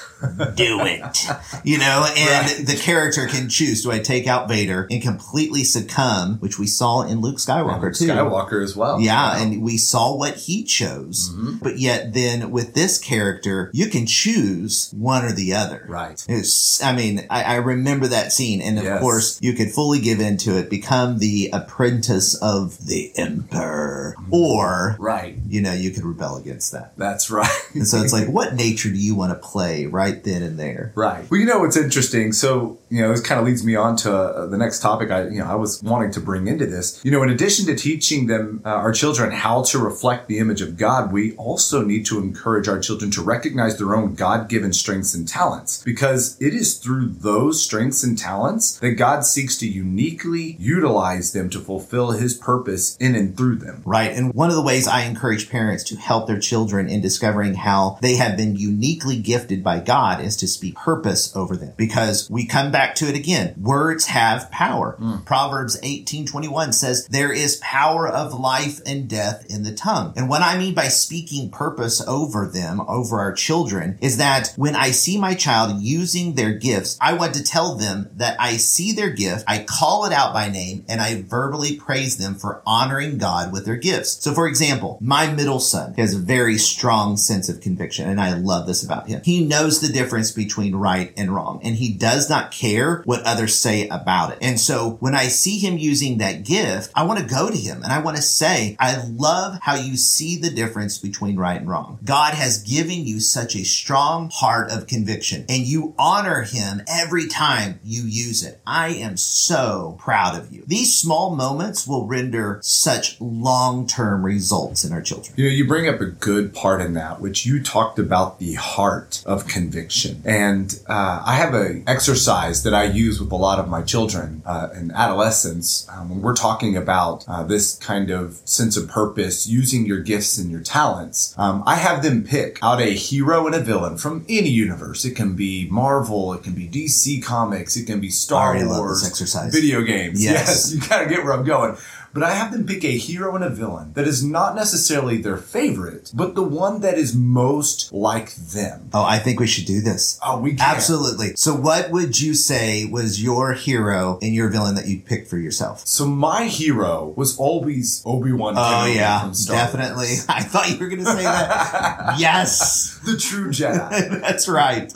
Do 0.56 0.80
it. 0.84 1.26
You 1.64 1.78
know, 1.78 2.06
and 2.16 2.46
Right. 2.46 2.66
the 2.66 2.74
character 2.76 3.26
can 3.26 3.48
choose 3.48 3.82
do 3.82 3.90
I 3.92 3.98
take 4.00 4.26
out 4.26 4.48
Vader 4.48 4.86
and 4.90 5.00
completely 5.02 5.64
succumb, 5.64 6.36
which 6.40 6.58
we 6.58 6.66
saw 6.66 7.02
in 7.02 7.20
Luke 7.20 7.36
Skywalker 7.36 7.96
too. 7.96 8.06
Skywalker 8.06 8.62
as 8.62 8.74
well. 8.76 9.00
Yeah, 9.00 9.34
Wow. 9.36 9.42
and 9.42 9.62
we 9.62 9.76
saw 9.76 10.14
what 10.16 10.34
he 10.36 10.64
chose. 10.64 11.30
Mm-hmm. 11.30 11.56
But 11.62 11.78
yet, 11.78 12.14
then 12.14 12.50
with 12.50 12.74
this 12.74 12.98
character, 12.98 13.70
you 13.72 13.86
can 13.86 14.06
choose 14.06 14.92
one 14.96 15.24
or 15.24 15.32
the 15.32 15.54
other. 15.54 15.84
right. 15.88 16.24
It's, 16.28 16.82
I 16.82 16.94
mean, 16.94 17.26
I, 17.30 17.42
I 17.42 17.54
remember 17.56 18.06
that 18.08 18.32
scene, 18.32 18.60
and 18.60 18.78
of 18.78 18.84
Yes. 18.84 19.00
course, 19.00 19.38
you 19.40 19.52
could 19.52 19.70
fully 19.72 20.00
give 20.00 20.20
into 20.20 20.56
it, 20.58 20.68
become 20.70 21.18
the 21.18 21.50
apprentice 21.52 22.34
of 22.34 22.86
the 22.86 23.12
Emperor, 23.16 24.14
Mm-hmm. 24.18 24.34
or 24.34 24.96
Right. 24.98 25.38
you 25.48 25.60
know, 25.62 25.72
you 25.72 25.90
could 25.90 26.04
rebel 26.04 26.36
against 26.36 26.72
that. 26.72 26.92
That's 26.96 27.30
right. 27.30 27.50
And 27.74 27.86
so 27.86 28.00
it's 28.02 28.12
like, 28.12 28.28
what 28.28 28.54
nature 28.54 28.88
do 28.90 28.96
you 28.96 29.14
want 29.14 29.32
to 29.32 29.38
play 29.48 29.86
right 29.86 30.07
then 30.12 30.42
and 30.42 30.58
there? 30.58 30.92
Right. 30.94 31.30
Well, 31.30 31.40
you 31.40 31.46
know 31.46 31.60
what's 31.60 31.76
interesting. 31.76 32.32
So 32.32 32.78
you 32.90 33.02
know, 33.02 33.10
this 33.10 33.20
kind 33.20 33.38
of 33.38 33.46
leads 33.46 33.64
me 33.64 33.76
on 33.76 33.96
to 33.96 34.14
uh, 34.14 34.46
the 34.46 34.56
next 34.56 34.80
topic. 34.80 35.10
I 35.10 35.28
you 35.28 35.38
know 35.38 35.46
I 35.46 35.54
was 35.54 35.82
wanting 35.82 36.10
to 36.12 36.20
bring 36.20 36.48
into 36.48 36.66
this. 36.66 37.00
You 37.04 37.10
know, 37.10 37.22
in 37.22 37.30
addition 37.30 37.66
to 37.66 37.74
teaching 37.74 38.26
them 38.26 38.62
uh, 38.64 38.70
our 38.70 38.92
children 38.92 39.30
how 39.30 39.62
to 39.64 39.78
reflect 39.78 40.28
the 40.28 40.38
image 40.38 40.60
of 40.60 40.76
God, 40.76 41.12
we 41.12 41.34
also 41.36 41.82
need 41.82 42.06
to 42.06 42.18
encourage 42.18 42.68
our 42.68 42.78
children 42.78 43.10
to 43.12 43.22
recognize 43.22 43.76
their 43.78 43.94
own 43.94 44.14
God-given 44.14 44.72
strengths 44.72 45.14
and 45.14 45.28
talents, 45.28 45.82
because 45.82 46.40
it 46.40 46.54
is 46.54 46.78
through 46.78 47.08
those 47.08 47.62
strengths 47.62 48.02
and 48.02 48.16
talents 48.16 48.78
that 48.78 48.92
God 48.92 49.24
seeks 49.24 49.58
to 49.58 49.68
uniquely 49.68 50.56
utilize 50.58 51.32
them 51.32 51.50
to 51.50 51.60
fulfill 51.60 52.12
His 52.12 52.34
purpose 52.34 52.96
in 52.96 53.14
and 53.14 53.36
through 53.36 53.56
them. 53.56 53.82
Right. 53.84 54.12
And 54.12 54.32
one 54.32 54.50
of 54.50 54.56
the 54.56 54.62
ways 54.62 54.88
I 54.88 55.02
encourage 55.02 55.50
parents 55.50 55.84
to 55.84 55.96
help 55.96 56.26
their 56.26 56.40
children 56.40 56.88
in 56.88 57.00
discovering 57.00 57.54
how 57.54 57.98
they 58.00 58.16
have 58.16 58.36
been 58.36 58.56
uniquely 58.56 59.18
gifted 59.18 59.62
by 59.62 59.80
God 59.80 59.97
is 60.20 60.36
to 60.36 60.48
speak 60.48 60.76
purpose 60.76 61.34
over 61.36 61.56
them. 61.56 61.74
Because 61.76 62.28
we 62.30 62.46
come 62.46 62.70
back 62.70 62.94
to 62.96 63.06
it 63.06 63.16
again. 63.16 63.54
Words 63.60 64.06
have 64.06 64.50
power. 64.50 64.96
Hmm. 64.98 65.18
Proverbs 65.24 65.78
18:21 65.82 66.72
says 66.72 67.06
there 67.06 67.32
is 67.32 67.56
power 67.56 68.08
of 68.08 68.38
life 68.38 68.80
and 68.86 69.08
death 69.08 69.44
in 69.48 69.62
the 69.62 69.72
tongue. 69.72 70.12
And 70.16 70.28
what 70.28 70.42
I 70.42 70.58
mean 70.58 70.74
by 70.74 70.88
speaking 70.88 71.50
purpose 71.50 72.00
over 72.06 72.46
them, 72.46 72.80
over 72.88 73.18
our 73.18 73.32
children, 73.32 73.98
is 74.00 74.16
that 74.16 74.52
when 74.56 74.76
I 74.76 74.90
see 74.90 75.18
my 75.18 75.34
child 75.34 75.82
using 75.82 76.34
their 76.34 76.52
gifts, 76.52 76.96
I 77.00 77.14
want 77.14 77.34
to 77.34 77.44
tell 77.44 77.74
them 77.74 78.10
that 78.16 78.36
I 78.40 78.56
see 78.56 78.92
their 78.92 79.10
gift, 79.10 79.44
I 79.46 79.64
call 79.64 80.04
it 80.04 80.12
out 80.12 80.32
by 80.32 80.48
name, 80.48 80.84
and 80.88 81.00
I 81.00 81.22
verbally 81.22 81.76
praise 81.76 82.16
them 82.16 82.34
for 82.34 82.62
honoring 82.66 83.18
God 83.18 83.52
with 83.52 83.64
their 83.64 83.76
gifts. 83.76 84.22
So 84.22 84.32
for 84.32 84.46
example, 84.46 84.98
my 85.00 85.32
middle 85.32 85.60
son 85.60 85.94
has 85.94 86.14
a 86.14 86.18
very 86.18 86.58
strong 86.58 87.16
sense 87.16 87.48
of 87.48 87.60
conviction, 87.60 88.08
and 88.08 88.20
I 88.20 88.34
love 88.34 88.66
this 88.66 88.84
about 88.84 89.08
him. 89.08 89.22
He 89.24 89.44
knows 89.44 89.80
the 89.80 89.87
the 89.88 89.94
difference 89.94 90.30
between 90.30 90.74
right 90.74 91.12
and 91.16 91.34
wrong 91.34 91.60
and 91.62 91.76
he 91.76 91.92
does 91.92 92.28
not 92.28 92.50
care 92.50 93.02
what 93.04 93.22
others 93.24 93.54
say 93.54 93.88
about 93.88 94.32
it. 94.32 94.38
And 94.40 94.60
so 94.60 94.96
when 95.00 95.14
I 95.14 95.24
see 95.24 95.58
him 95.58 95.78
using 95.78 96.18
that 96.18 96.44
gift, 96.44 96.92
I 96.94 97.04
want 97.04 97.18
to 97.18 97.24
go 97.24 97.50
to 97.50 97.56
him 97.56 97.82
and 97.82 97.92
I 97.92 98.00
want 98.00 98.16
to 98.16 98.22
say, 98.22 98.76
I 98.78 99.02
love 99.06 99.58
how 99.62 99.74
you 99.74 99.96
see 99.96 100.36
the 100.36 100.50
difference 100.50 100.98
between 100.98 101.36
right 101.36 101.60
and 101.60 101.68
wrong. 101.68 101.98
God 102.04 102.34
has 102.34 102.62
given 102.62 103.06
you 103.06 103.20
such 103.20 103.56
a 103.56 103.64
strong 103.64 104.30
heart 104.32 104.70
of 104.70 104.86
conviction 104.86 105.44
and 105.48 105.62
you 105.62 105.94
honor 105.98 106.42
him 106.42 106.82
every 106.86 107.26
time 107.26 107.80
you 107.82 108.02
use 108.02 108.42
it. 108.42 108.60
I 108.66 108.88
am 108.90 109.16
so 109.16 109.96
proud 109.98 110.38
of 110.38 110.52
you. 110.52 110.64
These 110.66 110.94
small 110.94 111.34
moments 111.34 111.86
will 111.86 112.06
render 112.06 112.60
such 112.62 113.20
long-term 113.20 114.24
results 114.24 114.84
in 114.84 114.92
our 114.92 115.00
children. 115.00 115.34
You 115.36 115.44
know, 115.44 115.50
you 115.50 115.66
bring 115.66 115.88
up 115.88 116.00
a 116.00 116.06
good 116.06 116.54
part 116.54 116.82
in 116.82 116.92
that, 116.94 117.20
which 117.20 117.46
you 117.46 117.62
talked 117.62 117.98
about 117.98 118.38
the 118.38 118.54
heart 118.54 119.22
of 119.24 119.46
conviction. 119.46 119.77
And 120.24 120.78
uh, 120.88 121.22
I 121.24 121.34
have 121.34 121.54
an 121.54 121.84
exercise 121.86 122.62
that 122.62 122.74
I 122.74 122.84
use 122.84 123.20
with 123.20 123.32
a 123.32 123.36
lot 123.36 123.58
of 123.58 123.68
my 123.68 123.82
children 123.82 124.42
uh, 124.44 124.68
and 124.74 124.92
adolescents 124.92 125.88
um, 125.90 126.10
when 126.10 126.22
we're 126.22 126.34
talking 126.36 126.76
about 126.76 127.24
uh, 127.28 127.42
this 127.42 127.76
kind 127.76 128.10
of 128.10 128.40
sense 128.44 128.76
of 128.76 128.88
purpose, 128.88 129.46
using 129.46 129.86
your 129.86 130.00
gifts 130.00 130.38
and 130.38 130.50
your 130.50 130.60
talents. 130.60 131.34
Um, 131.38 131.62
I 131.66 131.76
have 131.76 132.02
them 132.02 132.24
pick 132.24 132.58
out 132.62 132.80
a 132.80 132.94
hero 132.94 133.46
and 133.46 133.54
a 133.54 133.60
villain 133.60 133.96
from 133.96 134.24
any 134.28 134.50
universe. 134.50 135.04
It 135.04 135.16
can 135.16 135.34
be 135.34 135.68
Marvel, 135.70 136.32
it 136.34 136.42
can 136.42 136.54
be 136.54 136.68
DC 136.68 137.22
Comics, 137.22 137.76
it 137.76 137.86
can 137.86 138.00
be 138.00 138.10
Star 138.10 138.54
Wars, 138.66 139.06
exercise, 139.06 139.54
video 139.54 139.82
games. 139.82 140.22
Yes, 140.22 140.72
yes 140.72 140.74
you 140.74 140.88
gotta 140.88 141.08
get 141.08 141.24
where 141.24 141.32
I'm 141.32 141.44
going 141.44 141.76
but 142.18 142.28
I 142.28 142.34
have 142.34 142.50
them 142.50 142.66
pick 142.66 142.84
a 142.84 142.98
hero 142.98 143.36
and 143.36 143.44
a 143.44 143.48
villain 143.48 143.92
that 143.92 144.08
is 144.08 144.24
not 144.24 144.56
necessarily 144.56 145.18
their 145.18 145.36
favorite, 145.36 146.10
but 146.12 146.34
the 146.34 146.42
one 146.42 146.80
that 146.80 146.98
is 146.98 147.14
most 147.14 147.92
like 147.92 148.34
them. 148.34 148.90
Oh, 148.92 149.04
I 149.04 149.20
think 149.20 149.38
we 149.38 149.46
should 149.46 149.66
do 149.66 149.80
this. 149.80 150.18
Oh, 150.26 150.40
we 150.40 150.54
can. 150.54 150.60
Absolutely. 150.60 151.36
So 151.36 151.54
what 151.54 151.92
would 151.92 152.20
you 152.20 152.34
say 152.34 152.86
was 152.86 153.22
your 153.22 153.52
hero 153.52 154.18
and 154.20 154.34
your 154.34 154.48
villain 154.48 154.74
that 154.74 154.88
you 154.88 154.98
picked 154.98 155.28
for 155.28 155.38
yourself? 155.38 155.86
So 155.86 156.06
my 156.06 156.46
hero 156.46 157.14
was 157.16 157.38
always 157.38 158.02
Obi-Wan 158.04 158.54
Oh 158.56 158.86
yeah, 158.86 159.32
definitely. 159.46 160.16
I 160.28 160.42
thought 160.42 160.70
you 160.70 160.78
were 160.78 160.88
going 160.88 161.04
to 161.04 161.12
say 161.12 161.22
that. 161.22 162.16
yes. 162.18 162.98
The 163.04 163.16
true 163.16 163.50
Jedi. 163.50 164.20
That's 164.22 164.48
right. 164.48 164.92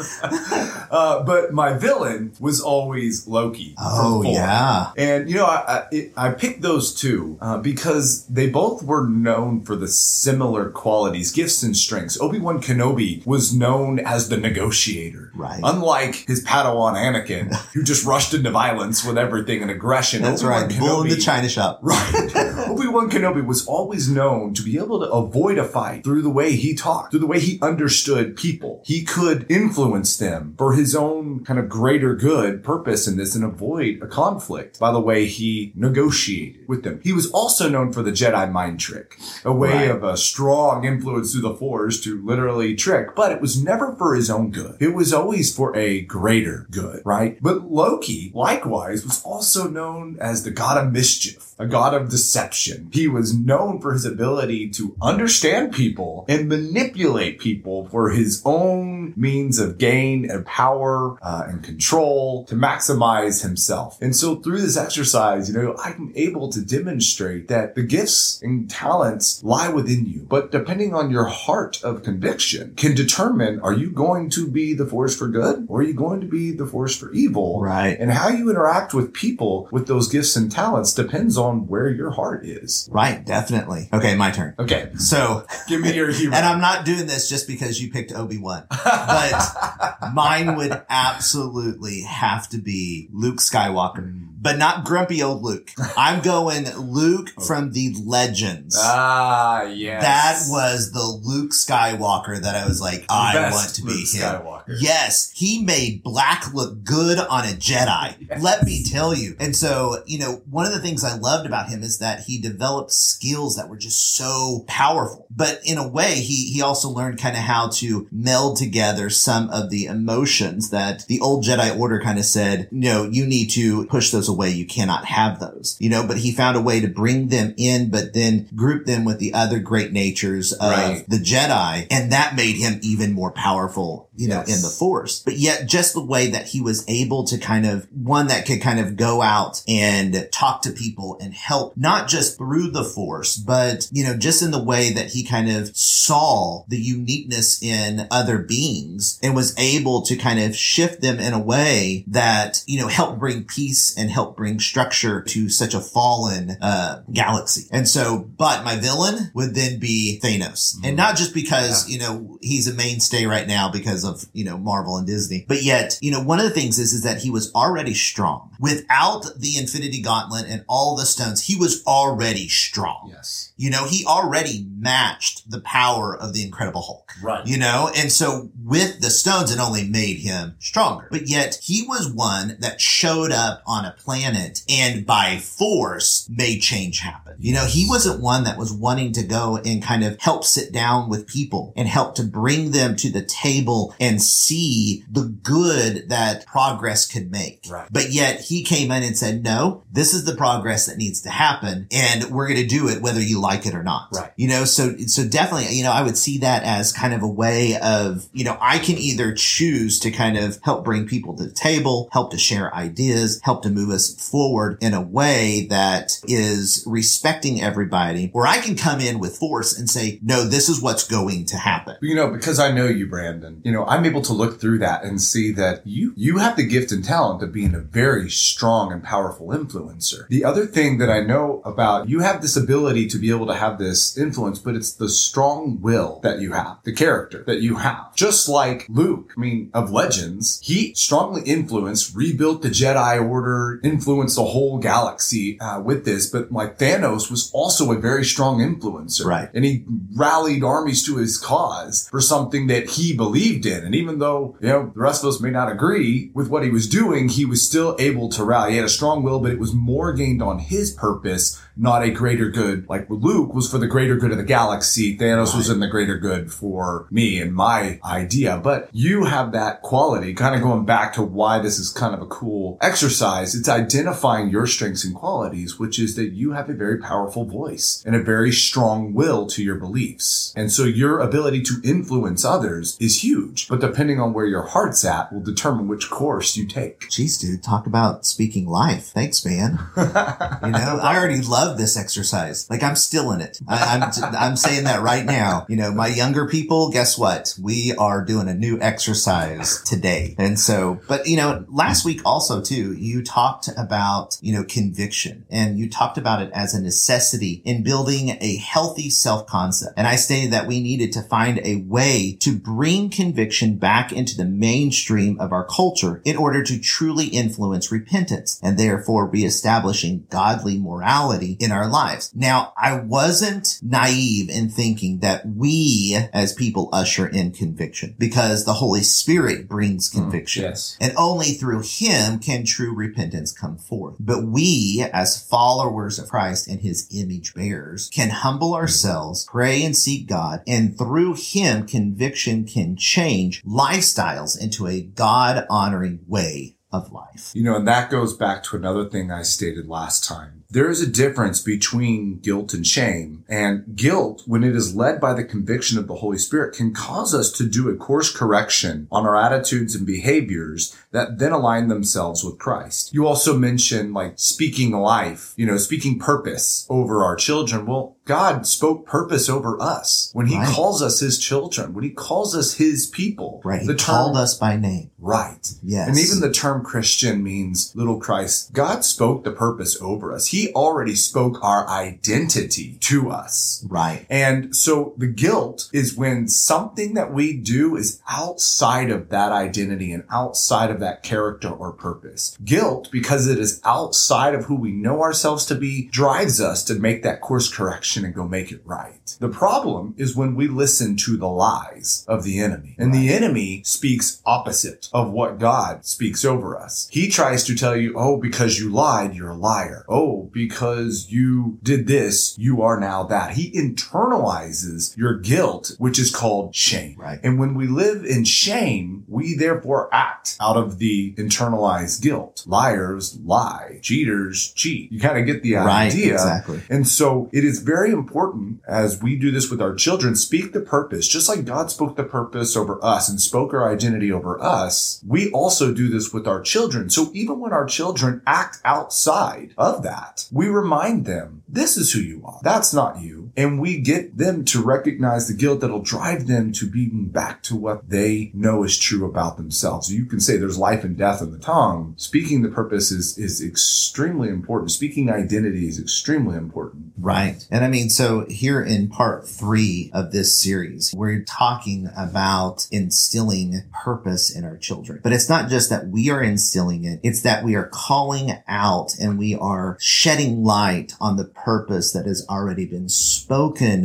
uh, 0.91 1.23
but 1.23 1.53
my 1.53 1.75
villain 1.75 2.33
was 2.41 2.61
always 2.61 3.29
Loki. 3.29 3.77
Oh 3.79 4.25
yeah. 4.25 4.91
And 4.97 5.31
you 5.31 5.37
know, 5.37 5.47
I, 5.47 5.85
I, 5.93 6.11
I 6.17 6.31
picked 6.31 6.63
those 6.63 6.93
two 6.93 7.12
uh, 7.41 7.59
because 7.59 8.27
they 8.27 8.49
both 8.49 8.83
were 8.83 9.07
known 9.09 9.63
for 9.63 9.77
the 9.77 9.89
similar 9.89 10.71
qualities, 10.71 11.33
gifts 11.33 11.63
and 11.63 11.77
strengths. 11.77 12.21
Obi 12.21 12.39
Wan 12.39 12.61
Kenobi 12.61 13.25
was 13.27 13.55
known 13.55 13.99
as 13.99 14.29
the 14.29 14.37
negotiator, 14.37 15.31
right? 15.35 15.61
Unlike 15.63 16.15
his 16.27 16.45
Padawan 16.45 16.95
Anakin, 16.95 17.55
who 17.75 17.83
just 17.83 18.05
rushed 18.05 18.35
into 18.35 18.51
violence 18.51 19.05
with 19.05 19.19
everything 19.19 19.63
and 19.63 19.71
aggression. 19.71 20.23
That's 20.23 20.43
Obi-Wan 20.43 20.63
right. 20.63 20.71
Kenobi, 20.71 20.79
Bull 20.79 21.03
in 21.03 21.09
the 21.09 21.17
china 21.17 21.49
shop. 21.49 21.81
Right. 21.93 22.69
Obi 22.69 22.89
Wan 22.89 23.11
Kenobi 23.11 23.45
was 23.45 23.67
always 23.67 24.09
known 24.09 24.55
to 24.55 24.63
be 24.63 24.79
able 24.79 25.01
to 25.01 25.11
avoid 25.11 25.59
a 25.59 25.65
fight 25.65 26.05
through 26.05 26.23
the 26.23 26.31
way 26.31 26.57
he 26.57 26.75
talked, 26.75 27.11
through 27.11 27.21
the 27.21 27.27
way 27.27 27.39
he 27.39 27.59
understood 27.61 28.35
people. 28.37 28.83
He 28.85 29.05
could 29.05 29.45
influence 29.51 30.17
them 30.17 30.55
for 30.57 30.73
his 30.73 30.97
own 30.97 31.45
kind 31.45 31.59
of 31.59 31.69
greater 31.69 32.15
good 32.15 32.65
purpose 32.65 33.07
in 33.07 33.17
this 33.17 33.35
and 33.35 33.45
avoid 33.45 34.01
a 34.03 34.07
conflict 34.07 34.79
by 34.79 34.91
the 34.91 35.01
way 35.01 35.27
he 35.27 35.73
negotiated 35.75 36.67
with 36.69 36.83
them 36.83 36.92
him. 36.93 37.01
He 37.03 37.13
was 37.13 37.31
also 37.31 37.69
known 37.69 37.93
for 37.93 38.03
the 38.03 38.13
Jedi 38.13 38.51
mind 38.51 38.81
trick, 38.81 39.19
a 39.45 39.53
way 39.53 39.89
right. 39.89 39.91
of 39.91 40.05
a 40.05 40.17
strong 40.17 40.85
influence 40.85 41.33
through 41.33 41.43
the 41.43 41.55
Force 41.55 42.01
to 42.03 42.25
literally 42.25 42.75
trick, 42.75 43.15
but 43.15 43.33
it 43.33 43.41
was 43.41 43.63
never 43.63 43.95
for 43.97 44.15
his 44.15 44.31
own 44.31 44.51
good. 44.51 44.77
It 44.81 44.95
was 44.95 45.13
always 45.13 45.55
for 45.55 45.77
a 45.77 46.01
greater 46.03 46.67
good, 46.71 47.03
right? 47.05 47.39
But 47.41 47.71
Loki, 47.71 48.33
likewise, 48.35 49.05
was 49.05 49.23
also 49.25 49.69
known 49.69 50.17
as 50.21 50.45
the 50.45 50.51
god 50.51 50.83
of 50.83 50.93
mischief, 50.93 51.55
a 51.59 51.67
god 51.67 51.95
of 51.95 52.11
deception. 52.11 52.91
He 52.93 53.09
was 53.09 53.37
known 53.37 53.81
for 53.81 53.93
his 53.93 54.05
ability 54.05 54.71
to 54.71 54.97
understand 55.01 55.73
people 55.73 56.25
and 56.29 56.49
manipulate 56.49 57.39
people 57.39 57.89
for 57.89 58.11
his 58.11 58.43
own 58.45 59.15
means 59.17 59.59
of 59.59 59.79
gain 59.79 60.31
and 60.31 60.45
power 60.47 61.19
uh, 61.23 61.45
and 61.47 61.63
control 61.63 62.45
to 62.47 62.55
maximize 62.55 63.43
himself. 63.43 63.99
And 64.01 64.15
so 64.15 64.37
through 64.37 64.61
this 64.61 64.77
exercise, 64.77 65.49
you 65.49 65.55
know, 65.55 65.77
I'm 65.79 66.13
able 66.15 66.49
to 66.51 66.61
demonstrate 66.83 67.47
that 67.49 67.75
the 67.77 67.83
gifts 67.83 68.41
and 68.43 68.69
talents 68.69 69.43
lie 69.45 69.69
within 69.69 70.05
you. 70.05 70.27
But 70.29 70.51
depending 70.51 70.95
on 70.95 71.11
your 71.11 71.27
heart 71.27 71.83
of 71.85 72.03
conviction 72.03 72.75
can 72.75 72.95
determine 72.95 73.61
are 73.61 73.73
you 73.73 73.91
going 73.91 74.31
to 74.31 74.51
be 74.51 74.75
the 74.75 74.87
force 74.87 75.17
for 75.17 75.29
good 75.29 75.67
or 75.69 75.81
are 75.81 75.83
you 75.83 75.95
going 75.95 76.21
to 76.21 76.27
be 76.27 76.51
the 76.51 76.67
force 76.67 76.97
for 76.97 77.13
evil? 77.13 77.61
Right. 77.61 77.97
And 77.99 78.11
how 78.11 78.29
you 78.29 78.51
interact 78.51 78.95
with 78.95 79.13
people 79.13 79.69
with 79.71 79.87
those 79.87 80.09
gifts 80.09 80.35
and 80.35 80.51
talents 80.51 80.93
depends 80.93 81.39
on 81.39 81.69
where 81.69 81.89
your 81.89 82.11
heart 82.11 82.45
is. 82.45 82.89
Right, 82.91 83.25
definitely. 83.25 83.89
Okay, 83.93 84.17
my 84.17 84.33
turn. 84.33 84.55
Okay. 84.59 84.91
So 84.97 85.47
give 85.69 85.81
me 85.81 85.95
your 85.95 86.11
hero. 86.13 86.35
And 86.35 86.45
I'm 86.45 86.61
not 86.61 86.85
doing 86.85 87.07
this 87.07 87.29
just 87.29 87.47
because 87.47 87.81
you 87.81 87.93
picked 87.93 88.13
Obi-Wan. 88.13 88.67
But 88.71 90.09
mine 90.15 90.57
would 90.57 90.83
absolutely 90.89 92.03
have 92.03 92.49
to 92.49 92.59
be 92.59 93.09
Luke 93.13 93.39
Skywalker 93.39 94.13
mm. 94.13 94.32
But 94.43 94.59
not 94.59 94.85
grumpy 94.85 95.23
old 95.23 95.43
Luke. 95.43 95.71
I'm 95.97 96.21
going 96.21 96.65
Luke 96.77 97.31
from 97.47 97.73
the 97.73 97.95
Legends. 98.05 98.77
Ah, 98.79 99.63
yes. 99.63 100.03
That 100.03 100.53
was 100.53 100.91
the 100.93 101.03
Luke 101.03 101.53
Skywalker 101.53 102.41
that 102.41 102.57
I 102.57 102.67
was 102.67 102.81
like, 102.81 103.07
I 103.09 103.51
want 103.53 103.75
to 103.77 103.83
be 103.83 103.89
Luke 103.89 104.09
him. 104.13 104.43
Skywalker. 104.43 104.77
Yes, 104.81 105.31
he 105.35 105.63
made 105.63 106.03
black 106.03 106.53
look 106.53 106.83
good 106.83 107.19
on 107.19 107.45
a 107.45 107.53
Jedi. 107.53 108.17
Yes. 108.29 108.43
Let 108.43 108.65
me 108.65 108.83
tell 108.85 109.15
you. 109.15 109.37
And 109.39 109.55
so, 109.55 110.03
you 110.07 110.19
know, 110.19 110.43
one 110.51 110.67
of 110.67 110.73
the 110.73 110.81
things 110.81 111.05
I 111.05 111.17
loved 111.17 111.47
about 111.47 111.69
him 111.69 111.83
is 111.83 111.99
that 111.99 112.21
he 112.21 112.41
developed 112.41 112.91
skills 112.91 113.57
that 113.57 113.69
were 113.69 113.77
just 113.77 114.17
so 114.17 114.65
powerful. 114.67 115.27
But 115.31 115.61
in 115.65 115.79
a 115.79 115.87
way, 115.87 116.17
he 116.17 116.51
he 116.53 116.61
also 116.63 116.89
learned 116.89 117.21
kind 117.21 117.37
of 117.37 117.43
how 117.43 117.69
to 117.69 118.09
meld 118.11 118.57
together 118.57 119.09
some 119.09 119.51
of 119.51 119.71
the 119.71 119.87
emotions 119.87 120.71
that 120.71 121.07
the 121.07 121.21
old 121.21 121.45
Jedi 121.45 121.79
Order 121.79 122.01
kind 122.01 122.19
of 122.19 122.25
said, 122.25 122.69
you 122.73 122.81
know, 122.81 123.05
you 123.05 123.25
need 123.25 123.51
to 123.51 123.87
push 123.87 124.11
those 124.11 124.29
away. 124.33 124.51
You 124.51 124.67
cannot 124.67 125.05
have 125.05 125.39
those, 125.39 125.77
you 125.79 125.89
know, 125.89 126.07
but 126.07 126.19
he 126.19 126.33
found 126.33 126.57
a 126.57 126.61
way 126.61 126.81
to 126.81 126.89
bring 126.89 127.29
them 127.29 127.55
in, 127.57 127.91
but 127.91 128.15
then 128.15 128.49
group 128.55 128.87
them 128.87 129.05
with 129.05 129.19
the 129.19 129.35
other 129.35 129.61
great 129.61 129.93
natures 129.93 130.53
of 130.53 130.71
right. 130.71 131.05
the 131.09 131.19
Jedi. 131.19 131.87
And 131.91 132.13
that 132.13 132.35
made 132.35 132.57
him 132.57 132.81
even 132.83 133.13
more 133.13 133.31
powerful, 133.31 134.09
you 134.23 134.29
yes. 134.29 134.49
know, 134.49 134.55
in 134.55 134.63
the 134.63 134.69
force. 134.69 135.23
But 135.23 135.37
yet 135.37 135.67
just 135.67 135.95
the 135.95 136.05
way 136.05 136.31
that 136.31 136.47
he 136.47 136.61
was 136.61 136.85
able 136.89 137.25
to 137.25 137.39
kind 137.39 137.67
of 137.67 137.87
one 137.93 138.29
that 138.29 138.47
could 138.47 138.63
kind 138.63 138.81
of 138.81 138.97
go 138.97 139.23
out 139.23 139.63
and 139.69 140.29
talk 140.33 140.63
to 140.63 140.71
people 140.71 141.19
and 141.21 141.35
help 141.35 141.77
not 141.77 142.09
just 142.09 142.39
through 142.39 142.71
the 142.71 142.85
force, 142.85 143.37
but, 143.37 143.89
you 143.93 144.05
know, 144.05 144.17
just 144.17 144.43
in 144.43 144.51
the 144.51 144.63
way 144.63 144.93
that 144.93 145.11
he 145.11 145.25
kind 145.25 145.51
of 145.51 145.77
saw 145.77 146.65
the 146.69 146.79
uniqueness 146.79 147.63
in 147.63 148.07
other 148.11 148.39
beings 148.39 149.19
and 149.23 149.37
was 149.37 149.57
able 149.59 150.03
to 150.03 150.17
kind 150.17 150.41
of 150.41 150.57
shift 150.57 151.03
them 151.03 151.21
in 151.21 151.33
a 151.33 151.39
way 151.39 152.05
that, 152.07 152.63
you 152.67 152.81
know, 152.81 152.89
helped 152.89 153.19
bring 153.19 153.45
peace 153.45 153.97
and 153.97 154.11
help 154.11 154.23
help 154.23 154.37
bring 154.37 154.61
structure 154.61 155.21
to 155.23 155.49
such 155.49 155.75
a 155.75 155.81
fallen 155.81 156.57
uh, 156.61 157.03
galaxy. 157.13 157.69
And 157.73 157.89
so, 157.89 158.19
but 158.19 158.65
my 158.65 158.77
villain 158.77 159.31
would 159.35 159.55
then 159.55 159.79
be 159.79 160.21
Thanos, 160.23 160.77
mm-hmm. 160.77 160.87
and 160.87 160.97
not 160.97 161.17
just 161.17 161.35
because 161.35 161.89
yeah. 161.89 161.93
you 161.93 162.01
know 162.01 162.39
he's 162.41 162.69
a 162.69 162.75
mainstay 162.75 163.27
right 163.27 163.49
now 163.49 163.71
because 163.71 164.05
of 164.05 164.12
you 164.33 164.45
know 164.45 164.59
Marvel 164.59 164.97
and 164.97 165.07
Disney, 165.07 165.45
but 165.49 165.63
yet 165.63 165.99
you 166.01 166.11
know 166.11 166.23
one 166.23 166.39
of 166.39 166.45
the 166.45 166.51
things 166.51 166.79
is 166.79 166.93
is 166.93 167.03
that 167.03 167.23
he 167.23 167.31
was 167.31 167.53
already 167.55 167.95
strong 167.95 168.51
without 168.59 169.25
the 169.37 169.57
Infinity 169.57 170.01
Gauntlet 170.03 170.47
and 170.49 170.65
all 170.69 170.97
the 170.97 171.07
stones. 171.07 171.47
He 171.47 171.57
was 171.57 171.83
already 171.87 172.49
strong. 172.49 173.13
Yes, 173.15 173.53
you 173.57 173.71
know 173.71 173.87
he 173.87 174.05
already 174.05 174.67
matched 174.77 175.51
the 175.51 175.61
power 175.61 176.17
of 176.17 176.33
the 176.33 176.45
Incredible 176.45 176.83
Hulk. 176.83 177.13
Right. 177.23 177.47
You 177.47 177.59
know, 177.59 177.91
and 177.97 178.11
so 178.11 178.51
with 178.65 179.01
the 179.01 179.11
stones, 179.11 179.53
it 179.53 179.61
only 179.61 179.89
made 179.89 180.19
him 180.19 180.57
stronger. 180.59 181.09
But 181.11 181.29
yet 181.29 181.59
he 181.63 181.83
was 181.87 182.13
one 182.13 182.57
that 182.61 182.81
showed 182.81 183.33
up 183.33 183.63
on 183.67 183.85
a 183.85 183.93
planet 183.93 184.23
planet 184.33 184.63
and 184.69 185.07
by 185.07 185.39
force 185.39 186.29
made 186.31 186.61
change 186.61 187.01
happen. 187.01 187.32
You 187.39 187.55
know, 187.55 187.67
he 187.67 187.87
wasn't 187.89 188.23
one 188.23 188.45
that 188.45 188.59
was 188.59 188.73
wanting 188.73 189.13
to 189.13 189.23
go 189.23 189.57
and 189.65 189.83
kind 189.83 190.05
of 190.05 190.21
help 190.21 190.45
sit 190.45 190.73
down 190.73 191.09
with 191.09 191.27
people 191.27 191.73
and 191.77 191.89
help 191.89 192.15
to 192.17 192.25
bring 192.25 192.71
them 192.71 192.97
to 192.97 193.11
the 193.11 193.23
table 193.23 193.95
and 194.01 194.21
see 194.21 195.05
the 195.11 195.25
good 195.25 196.09
that 196.09 196.47
progress 196.47 197.07
could 197.11 197.31
make. 197.31 197.67
Right. 197.71 197.89
But 197.91 198.11
yet 198.11 198.41
he 198.41 198.63
came 198.63 198.91
in 198.91 199.03
and 199.03 199.17
said, 199.17 199.43
no, 199.43 199.85
this 199.91 200.15
is 200.15 200.25
the 200.25 200.37
progress 200.37 200.87
that 200.87 200.99
needs 200.99 201.23
to 201.23 201.31
happen 201.31 201.87
and 201.91 202.25
we're 202.31 202.49
going 202.49 202.61
to 202.61 202.67
do 202.67 202.89
it 202.89 203.03
whether 203.03 203.21
you 203.21 203.41
like 203.41 203.67
it 203.67 203.75
or 203.75 203.83
not. 203.83 204.09
Right. 204.13 204.33
You 204.37 204.49
know, 204.49 204.65
so, 204.65 204.97
so 205.07 205.27
definitely, 205.27 205.75
you 205.75 205.85
know, 205.85 205.93
I 205.93 206.03
would 206.03 206.17
see 206.17 206.39
that 206.39 206.63
as 206.65 206.93
kind 206.93 207.15
of 207.15 207.23
a 207.23 207.29
way 207.29 207.79
of, 207.81 208.29
you 208.33 208.45
know, 208.45 208.57
I 208.61 208.79
can 208.79 208.99
either 208.99 209.35
choose 209.35 209.99
to 210.01 210.11
kind 210.11 210.37
of 210.37 210.59
help 210.63 210.85
bring 210.85 211.07
people 211.07 211.37
to 211.37 211.45
the 211.45 211.53
table, 211.53 212.09
help 212.13 212.31
to 212.33 212.39
share 212.39 212.75
ideas, 212.75 213.41
help 213.43 213.63
to 213.63 213.71
move 213.71 213.91
us 213.91 214.15
forward 214.15 214.79
in 214.81 214.95
a 214.95 215.01
way 215.01 215.67
that 215.71 216.19
is 216.25 216.85
respecting 217.23 217.61
everybody, 217.63 218.31
or 218.33 218.47
I 218.47 218.59
can 218.59 218.77
come 218.77 219.01
in 219.01 219.19
with 219.19 219.37
force 219.37 219.79
and 219.79 219.89
say, 219.89 220.19
no, 220.23 220.45
this 220.45 220.69
is 220.69 220.81
what's 220.81 221.07
going 221.07 221.45
to 221.47 221.57
happen. 221.57 221.97
You 222.01 222.15
know, 222.15 222.31
because 222.31 222.59
I 222.59 222.73
know 222.73 222.87
you, 222.87 223.07
Brandon, 223.07 223.61
you 223.65 223.71
know, 223.71 223.83
know, 223.83 223.91
I'm 223.91 224.05
able 224.05 224.23
to 224.23 224.33
look 224.33 224.61
through 224.61 224.79
that 224.79 225.05
and 225.05 225.21
see 225.21 225.53
that 225.53 225.87
you, 225.87 226.13
you 226.17 226.39
have 226.39 226.57
the 226.57 226.67
gift 226.67 226.93
and 226.93 227.05
talent 227.05 227.43
of 227.43 227.53
being 227.53 227.75
a 227.75 227.81
very 227.81 228.31
strong 228.31 228.93
and 228.93 229.03
powerful 229.03 229.49
influencer. 229.49 230.27
The 230.29 230.45
other 230.45 230.67
thing 230.67 230.99
that 230.99 231.11
I 231.11 231.21
know 231.21 231.63
about 231.65 232.09
you 232.09 232.21
have 232.21 232.43
this 232.43 232.57
ability 232.57 233.09
to 233.09 233.19
be 233.19 233.31
able 233.31 233.47
to 233.47 233.55
have 233.55 233.79
this 233.79 234.17
influence, 234.17 234.59
but 234.59 234.75
it's 234.75 234.93
the 234.93 235.09
strong 235.09 235.81
will 235.81 236.21
that 236.23 236.41
you 236.41 236.53
have, 236.53 236.79
the 236.85 236.93
character 236.93 237.45
that 237.47 237.61
you 237.61 237.77
have. 237.77 238.15
Just 238.15 238.49
like 238.49 238.87
Luke, 238.89 239.33
I 239.37 239.41
mean, 239.41 239.71
of 239.75 239.91
Legends, 239.91 240.61
he 240.63 240.95
strongly 240.95 241.43
influenced, 241.43 242.15
rebuilt 242.15 242.63
the 242.63 242.69
Jedi 242.69 243.29
Order, 243.29 243.81
influenced 243.83 244.37
the 244.37 244.45
whole 244.45 244.79
galaxy 244.79 245.59
uh, 245.61 245.81
with 245.81 246.05
this. 246.05 246.29
But 246.29 246.53
like 246.53 246.79
Thanos 246.79 247.12
was 247.13 247.51
also 247.53 247.93
a 247.93 247.99
very 247.99 248.25
strong 248.25 248.59
influencer. 248.59 249.25
Right. 249.25 249.49
And 249.55 249.65
he 249.65 249.85
rallied 250.15 250.65
armies 250.65 251.05
to 251.07 251.17
his 251.17 251.39
cause 251.39 252.09
for 252.11 252.21
something 252.21 252.67
that 252.69 252.91
he 252.91 253.17
believed 253.17 253.67
in. 253.67 253.85
And 253.85 253.95
even 253.95 254.19
though, 254.19 254.57
you 254.61 254.69
know, 254.69 254.93
the 254.95 255.01
rest 255.01 255.23
of 255.23 255.29
us 255.29 255.41
may 255.41 255.51
not 255.51 255.71
agree 255.71 256.31
with 256.35 256.49
what 256.49 256.65
he 256.65 256.71
was 256.71 256.89
doing, 256.89 257.29
he 257.29 257.45
was 257.45 257.67
still 257.67 257.97
able 257.99 258.29
to 258.31 258.45
rally. 258.45 258.73
He 258.73 258.77
had 258.77 258.87
a 258.87 258.91
strong 258.91 259.23
will, 259.23 259.41
but 259.41 259.53
it 259.53 259.59
was 259.59 259.73
more 259.75 260.13
gained 260.13 260.43
on 260.43 260.59
his 260.59 260.91
purpose 260.93 261.63
not 261.77 262.03
a 262.03 262.11
greater 262.11 262.51
good. 262.51 262.89
Like 262.89 263.07
Luke 263.09 263.55
was 263.55 263.71
for 263.71 263.79
the 263.79 263.87
greater 263.87 264.17
good 264.17 264.31
of 264.31 264.37
the 264.37 264.45
galaxy. 264.45 265.17
Thanos 265.17 265.57
was 265.57 265.71
in 265.71 265.81
the 265.81 265.89
greater 265.89 266.19
good 266.19 266.53
for 266.53 267.07
me 267.11 267.41
and 267.41 267.55
my 267.55 268.01
idea. 268.05 268.59
But 268.59 268.89
you 268.93 269.25
have 269.25 269.53
that 269.53 269.83
quality, 269.83 270.35
kind 270.35 270.55
of 270.55 270.63
going 270.63 270.85
back 270.85 271.15
to 271.15 271.23
why 271.23 271.59
this 271.59 271.79
is 271.79 271.91
kind 271.91 272.15
of 272.15 272.23
a 272.23 272.27
cool 272.27 272.79
exercise. 272.81 273.55
It's 273.55 273.69
identifying 273.69 274.51
your 274.51 274.67
strengths 274.67 275.05
and 275.05 275.15
qualities, 275.15 275.79
which 275.79 275.99
is 275.99 276.17
that 276.17 276.33
you 276.33 276.53
have 276.53 276.69
a 276.69 276.75
very 276.75 276.99
powerful 276.99 277.45
voice 277.45 278.03
and 278.07 278.15
a 278.15 278.23
very 278.23 278.53
strong 278.53 279.15
will 279.15 279.47
to 279.49 279.63
your 279.63 279.77
beliefs. 279.77 280.53
And 280.57 280.71
so 280.71 280.85
your 280.85 281.21
ability 281.21 281.63
to 281.63 281.81
influence 281.85 282.45
others 282.45 282.97
is 283.01 283.23
huge. 283.25 283.69
But 283.69 283.81
depending 283.81 284.21
on 284.21 284.33
where 284.33 284.47
your 284.47 284.63
heart's 284.63 285.05
at 285.05 285.33
will 285.33 285.41
determine 285.41 285.89
which 285.89 286.11
course 286.11 286.57
you 286.57 286.67
take. 286.67 287.01
Jeez, 287.09 287.41
dude, 287.41 287.63
talk 287.63 287.87
about 287.87 288.27
speaking 288.27 288.67
life. 288.67 289.07
Thanks, 289.07 289.45
man. 289.45 289.79
you 289.97 290.03
know, 290.03 290.99
I 291.03 291.17
already 291.17 291.41
love 291.41 291.62
love 291.65 291.79
this 291.79 291.97
exercise. 291.97 292.69
Like 292.69 292.83
I'm 292.83 292.97
still 292.97 293.33
in 293.33 293.41
it. 293.41 293.61
I, 293.69 293.97
am 293.97 294.03
I'm, 294.03 294.37
I'm 294.37 294.57
saying 294.57 294.85
that 294.85 295.03
right 295.03 295.25
now. 295.25 295.67
You 295.69 295.77
know, 295.77 295.93
my 295.93 296.09
younger 296.09 296.49
people, 296.49 296.91
guess 296.91 297.17
what? 297.17 297.55
We 297.61 297.95
are 297.99 298.25
doing 298.25 298.49
a 298.49 298.55
new 298.55 298.81
exercise 298.81 299.81
today. 299.83 300.35
And 300.39 300.59
so, 300.59 301.01
but 301.09 301.27
you 301.27 301.37
know, 301.37 301.65
last 301.69 302.05
week 302.05 302.21
also 302.25 302.61
too, 302.61 302.95
you 302.95 303.23
talked 303.23 303.69
about, 303.77 304.39
you 304.41 304.53
know, 304.53 304.65
conviction 304.65 305.45
and 305.51 305.79
you 305.79 305.89
talked 305.89 306.19
about 306.19 306.43
it 306.43 306.51
as 306.53 306.75
a 306.75 306.83
necessity 306.83 307.63
in 307.65 307.83
building 307.83 308.37
a 308.41 308.57
healthy 308.57 309.11
self 309.11 309.47
concept. 309.47 309.95
And 309.97 310.07
I 310.07 310.17
stated 310.17 310.53
that 310.53 310.67
we 310.67 310.81
needed 310.81 311.13
to 311.13 311.23
find 311.23 311.61
a 311.65 311.77
way 311.77 312.37
to 312.41 312.57
bring 312.57 313.11
conviction 313.11 313.77
back 313.77 314.13
into 314.13 314.37
the 314.37 314.45
mainstream 314.45 315.39
of 315.41 315.53
our 315.53 315.65
culture 315.65 316.21
in 316.25 316.37
order 316.37 316.63
to 316.65 316.81
truly 316.81 317.27
influence 317.27 317.93
repentance 317.93 318.59
and 318.63 318.79
therefore 318.79 319.27
reestablishing 319.27 320.27
godly 320.29 320.79
morality 320.79 321.52
in 321.61 321.73
our 321.73 321.89
lives. 321.89 322.33
Now, 322.35 322.73
I 322.77 322.97
wasn't 322.97 323.79
naive 323.83 324.49
in 324.51 324.69
thinking 324.69 325.21
that 325.21 325.47
we 325.47 326.19
as 326.33 326.53
people 326.53 326.89
usher 326.93 327.27
in 327.27 327.53
conviction 327.53 328.15
because 328.19 328.65
the 328.65 328.75
Holy 328.75 329.03
Spirit 329.03 329.69
brings 329.69 330.11
mm, 330.11 330.15
conviction. 330.15 330.65
Mm, 330.65 330.69
yes. 330.69 330.97
And 331.01 331.13
only 331.17 331.53
through 331.53 331.83
him 331.83 332.39
can 332.39 332.65
true 332.65 332.95
repentance 332.95 333.53
come 333.53 333.77
forth. 333.77 334.17
But 334.19 334.45
we 334.45 335.05
as 335.13 335.43
followers 335.43 336.19
of 336.19 336.29
Christ 336.29 336.69
and 336.69 336.81
his 336.81 337.09
image 337.15 337.55
bearers 337.55 338.09
can 338.13 338.31
humble 338.31 338.75
ourselves, 338.75 339.47
pray 339.51 339.85
and 339.85 339.97
seek 339.97 340.27
God, 340.29 340.63
and 340.67 340.97
through 340.97 341.35
him 341.35 341.87
conviction 341.87 342.65
can 342.65 342.97
change 342.97 343.63
lifestyles 343.65 344.61
into 344.61 344.87
a 344.87 345.03
God 345.03 345.67
honoring 345.69 346.21
way 346.27 346.77
of 346.93 347.11
life. 347.11 347.51
You 347.55 347.65
know, 347.65 347.77
and 347.77 347.89
that 347.89 348.11
goes 348.11 348.37
back 348.37 348.63
to 348.65 348.77
another 348.77 349.09
thing 349.09 349.31
I 349.31 349.43
stated 349.43 349.89
last 349.89 350.25
time 350.25 350.62
there 350.73 350.89
is 350.89 351.03
a 351.03 351.07
difference 351.07 351.61
between 351.61 352.39
guilt 352.39 352.73
and 352.73 352.87
shame. 352.87 353.45
And 353.49 353.95
guilt, 353.95 354.43
when 354.47 354.65
it 354.65 354.75
is 354.75 354.97
led 354.97 355.21
by 355.21 355.35
the 355.35 355.45
conviction 355.45 355.99
of 355.99 356.09
the 356.09 356.17
Holy 356.17 356.39
Spirit, 356.39 356.75
can 356.75 356.95
cause 356.95 357.35
us 357.35 357.53
to 357.53 357.69
do 357.69 357.91
a 357.91 357.97
course 357.97 358.35
correction 358.35 359.07
on 359.13 359.27
our 359.27 359.37
attitudes 359.37 359.95
and 359.95 360.07
behaviors 360.07 360.97
that 361.11 361.39
then 361.39 361.53
align 361.53 361.89
themselves 361.89 362.43
with 362.43 362.59
Christ. 362.59 363.13
You 363.13 363.27
also 363.27 363.57
mentioned 363.57 364.15
like 364.15 364.35
speaking 364.37 364.93
life, 364.93 365.53
you 365.57 365.67
know, 365.67 365.77
speaking 365.77 366.19
purpose 366.19 366.87
over 366.89 367.23
our 367.23 367.37
children. 367.37 367.85
Well, 367.85 368.17
God 368.25 368.67
spoke 368.67 369.05
purpose 369.05 369.49
over 369.49 369.81
us 369.81 370.31
when 370.33 370.47
he 370.47 370.57
right. 370.57 370.69
calls 370.69 371.03
us 371.03 371.21
his 371.21 371.39
children, 371.39 371.93
when 371.93 372.05
he 372.05 372.11
calls 372.11 372.57
us 372.57 372.75
his 372.75 373.07
people. 373.07 373.61
Right. 373.65 373.85
The 373.85 373.93
he 373.93 373.99
term, 373.99 374.17
called 374.17 374.37
us 374.37 374.55
by 374.55 374.77
name. 374.77 375.11
Right. 375.19 375.73
Yes. 375.83 376.09
And 376.09 376.19
even 376.19 376.41
the 376.41 376.53
term 376.53 376.85
Christian 376.85 377.43
means 377.43 377.95
little 377.95 378.19
Christ. 378.19 378.73
God 378.73 379.05
spoke 379.05 379.45
the 379.45 379.51
purpose 379.51 380.01
over 380.01 380.33
us. 380.33 380.49
He 380.49 380.62
already 380.73 381.15
spoke 381.15 381.63
our 381.63 381.89
identity 381.89 382.99
to 383.01 383.31
us. 383.31 383.85
Right. 383.89 384.27
And 384.31 384.75
so 384.77 385.15
the 385.17 385.27
guilt 385.27 385.89
is 385.93 386.17
when 386.17 386.49
something 386.49 387.15
that 387.15 387.33
we 387.33 387.57
do 387.57 387.97
is 387.97 388.21
outside 388.29 389.11
of 389.11 389.31
that 389.31 389.53
identity 389.53 390.13
and 390.13 390.25
outside 390.31 390.91
of 390.91 391.01
that 391.01 391.23
character 391.23 391.69
or 391.69 391.93
purpose. 391.93 392.57
Guilt, 392.65 393.09
because 393.11 393.49
it 393.49 393.59
is 393.59 393.81
outside 393.85 394.55
of 394.55 394.67
who 394.67 394.77
we 394.77 394.93
know 394.93 395.23
ourselves 395.23 395.67
to 395.67 395.75
be, 395.75 396.09
drives 396.09 396.61
us 396.61 396.85
to 396.85 396.95
make 396.95 397.23
that 397.23 397.41
course 397.41 397.73
correction 397.73 398.25
and 398.25 398.35
go 398.35 398.47
make 398.47 398.71
it 398.71 398.83
right. 398.85 399.37
The 399.41 399.49
problem 399.49 400.15
is 400.17 400.37
when 400.37 400.55
we 400.55 400.69
listen 400.69 401.17
to 401.19 401.37
the 401.37 401.49
lies 401.49 402.25
of 402.29 402.45
the 402.45 402.61
enemy. 402.61 402.97
And 402.99 403.15
the 403.15 403.33
enemy 403.33 403.83
speaks 403.85 404.43
opposite 404.45 405.09
of 405.13 405.31
what 405.31 405.59
God 405.59 406.05
speaks 406.05 406.45
over 406.45 406.79
us. 406.79 407.09
He 407.11 407.29
tries 407.29 407.65
to 407.65 407.75
tell 407.75 407.97
you, 407.97 408.15
oh, 408.17 408.37
because 408.37 408.79
you 408.79 408.91
lied, 408.91 409.35
you're 409.35 409.51
a 409.51 409.57
liar. 409.57 410.05
Oh, 410.09 410.51
because 410.53 411.29
you 411.31 411.79
did 411.83 412.07
this, 412.07 412.59
you 412.59 412.83
are 412.83 413.01
now 413.01 413.23
that. 413.25 413.53
He 413.53 413.71
internalizes 413.73 415.17
your 415.17 415.39
guilt, 415.39 415.93
which 415.99 416.19
is 416.19 416.31
called 416.31 416.75
shame. 416.75 417.17
Right. 417.19 417.41
And 417.43 417.59
when 417.59 417.75
we 417.75 417.87
live 417.87 418.25
in 418.25 418.45
shame, 418.45 419.25
we 419.27 419.55
therefore 419.55 420.09
act 420.13 420.57
out 420.61 420.77
of 420.77 420.99
the 420.99 421.35
internalized 421.35 422.21
guilt. 422.23 422.65
Liars 422.67 423.39
lie. 423.41 424.01
Cheaters 424.03 424.73
cheat. 424.75 425.11
You 425.11 425.21
kind 425.21 425.39
of 425.39 425.47
get 425.47 425.63
the 425.63 425.75
right, 425.75 426.13
idea. 426.13 426.35
Exactly. 426.35 426.83
And 426.91 427.09
so 427.09 427.49
it 427.53 427.65
is 427.65 427.81
very 427.81 428.03
very 428.03 428.11
important 428.11 428.81
as 428.89 429.23
we 429.23 429.37
do 429.37 429.53
this 429.53 429.71
with 429.71 429.81
our 429.81 429.95
children, 429.95 430.35
speak 430.35 430.73
the 430.73 430.81
purpose, 430.81 431.29
just 431.29 431.49
like 431.49 431.65
God 431.65 431.91
spoke 431.91 432.17
the 432.17 432.25
purpose 432.25 432.77
over 432.77 432.99
us 433.05 433.29
and 433.29 433.41
spoke 433.41 433.73
our 433.73 433.93
identity 433.93 434.33
over 434.33 434.61
us. 434.61 435.23
We 435.25 435.51
also 435.53 435.95
do 435.95 436.09
this 436.09 436.33
with 436.33 436.49
our 436.49 436.61
children. 436.61 437.11
So 437.11 437.31
even 437.33 437.61
when 437.61 437.73
our 437.73 437.87
children 437.87 438.43
act 438.45 438.79
outside 438.85 439.73
of 439.79 440.03
that, 440.03 440.42
we 440.51 440.69
remind 440.69 441.27
them, 441.27 441.63
this 441.69 441.97
is 441.97 442.13
who 442.13 442.21
you 442.21 442.43
are. 442.45 442.61
That's 442.63 442.93
not 442.93 443.21
you. 443.21 443.52
And 443.57 443.81
we 443.81 444.01
get 444.01 444.39
them 444.39 444.65
to 444.67 444.83
recognize 444.83 445.47
the 445.47 445.55
guilt 445.55 445.81
that'll 445.81 446.03
drive 446.03 446.47
them 446.47 446.73
to 446.73 446.89
being 446.89 447.27
back 447.27 447.63
to 447.65 447.77
what 447.77 448.09
they 448.09 448.51
know 448.55 448.83
is 448.83 448.99
true 448.99 449.27
about 449.27 449.57
themselves. 449.57 450.13
You 450.13 450.25
can 450.25 450.41
say 450.41 450.57
there's 450.57 450.79
life 450.79 451.05
and 451.05 451.17
death 451.17 451.43
in 451.43 451.53
the 451.53 451.59
tongue. 451.59 452.15
Speaking 452.17 452.63
the 452.63 452.69
purpose 452.69 453.11
is, 453.11 453.37
is 453.37 453.63
extremely 453.63 454.49
important. 454.49 454.91
Speaking 454.91 455.31
identity 455.31 455.87
is 455.87 456.01
extremely 456.01 456.57
important. 456.57 457.13
Right. 457.19 457.67
And 457.71 457.85
I 457.85 457.89
mean, 457.89 458.09
so 458.09 458.47
here 458.49 458.83
in 458.83 459.09
part 459.09 459.47
three 459.47 460.11
of 460.15 460.33
this 460.33 460.57
series, 460.57 461.13
we're 461.15 461.43
talking 461.43 462.09
about 462.17 462.87
instilling 462.91 463.83
purpose 463.93 464.55
in 464.55 464.65
our 464.65 464.79
children. 464.79 465.21
But 465.23 465.33
it's 465.33 465.49
not 465.49 465.69
just 465.69 465.91
that 465.91 466.09
we 466.09 466.31
are 466.31 466.43
instilling 466.43 467.05
it, 467.05 467.21
it's 467.23 467.43
that 467.43 467.65
we 467.65 467.75
are 467.75 467.87
calling 467.93 468.63
out 468.67 469.15
and 469.21 469.39
we 469.39 469.55
are 469.55 469.99
shedding 470.01 470.65
light 470.65 471.13
on 471.21 471.37
the 471.37 471.45
purpose 471.45 472.13
that 472.13 472.27
has 472.27 472.47
already 472.49 472.87
been 472.87 473.09
spoken 473.09 473.42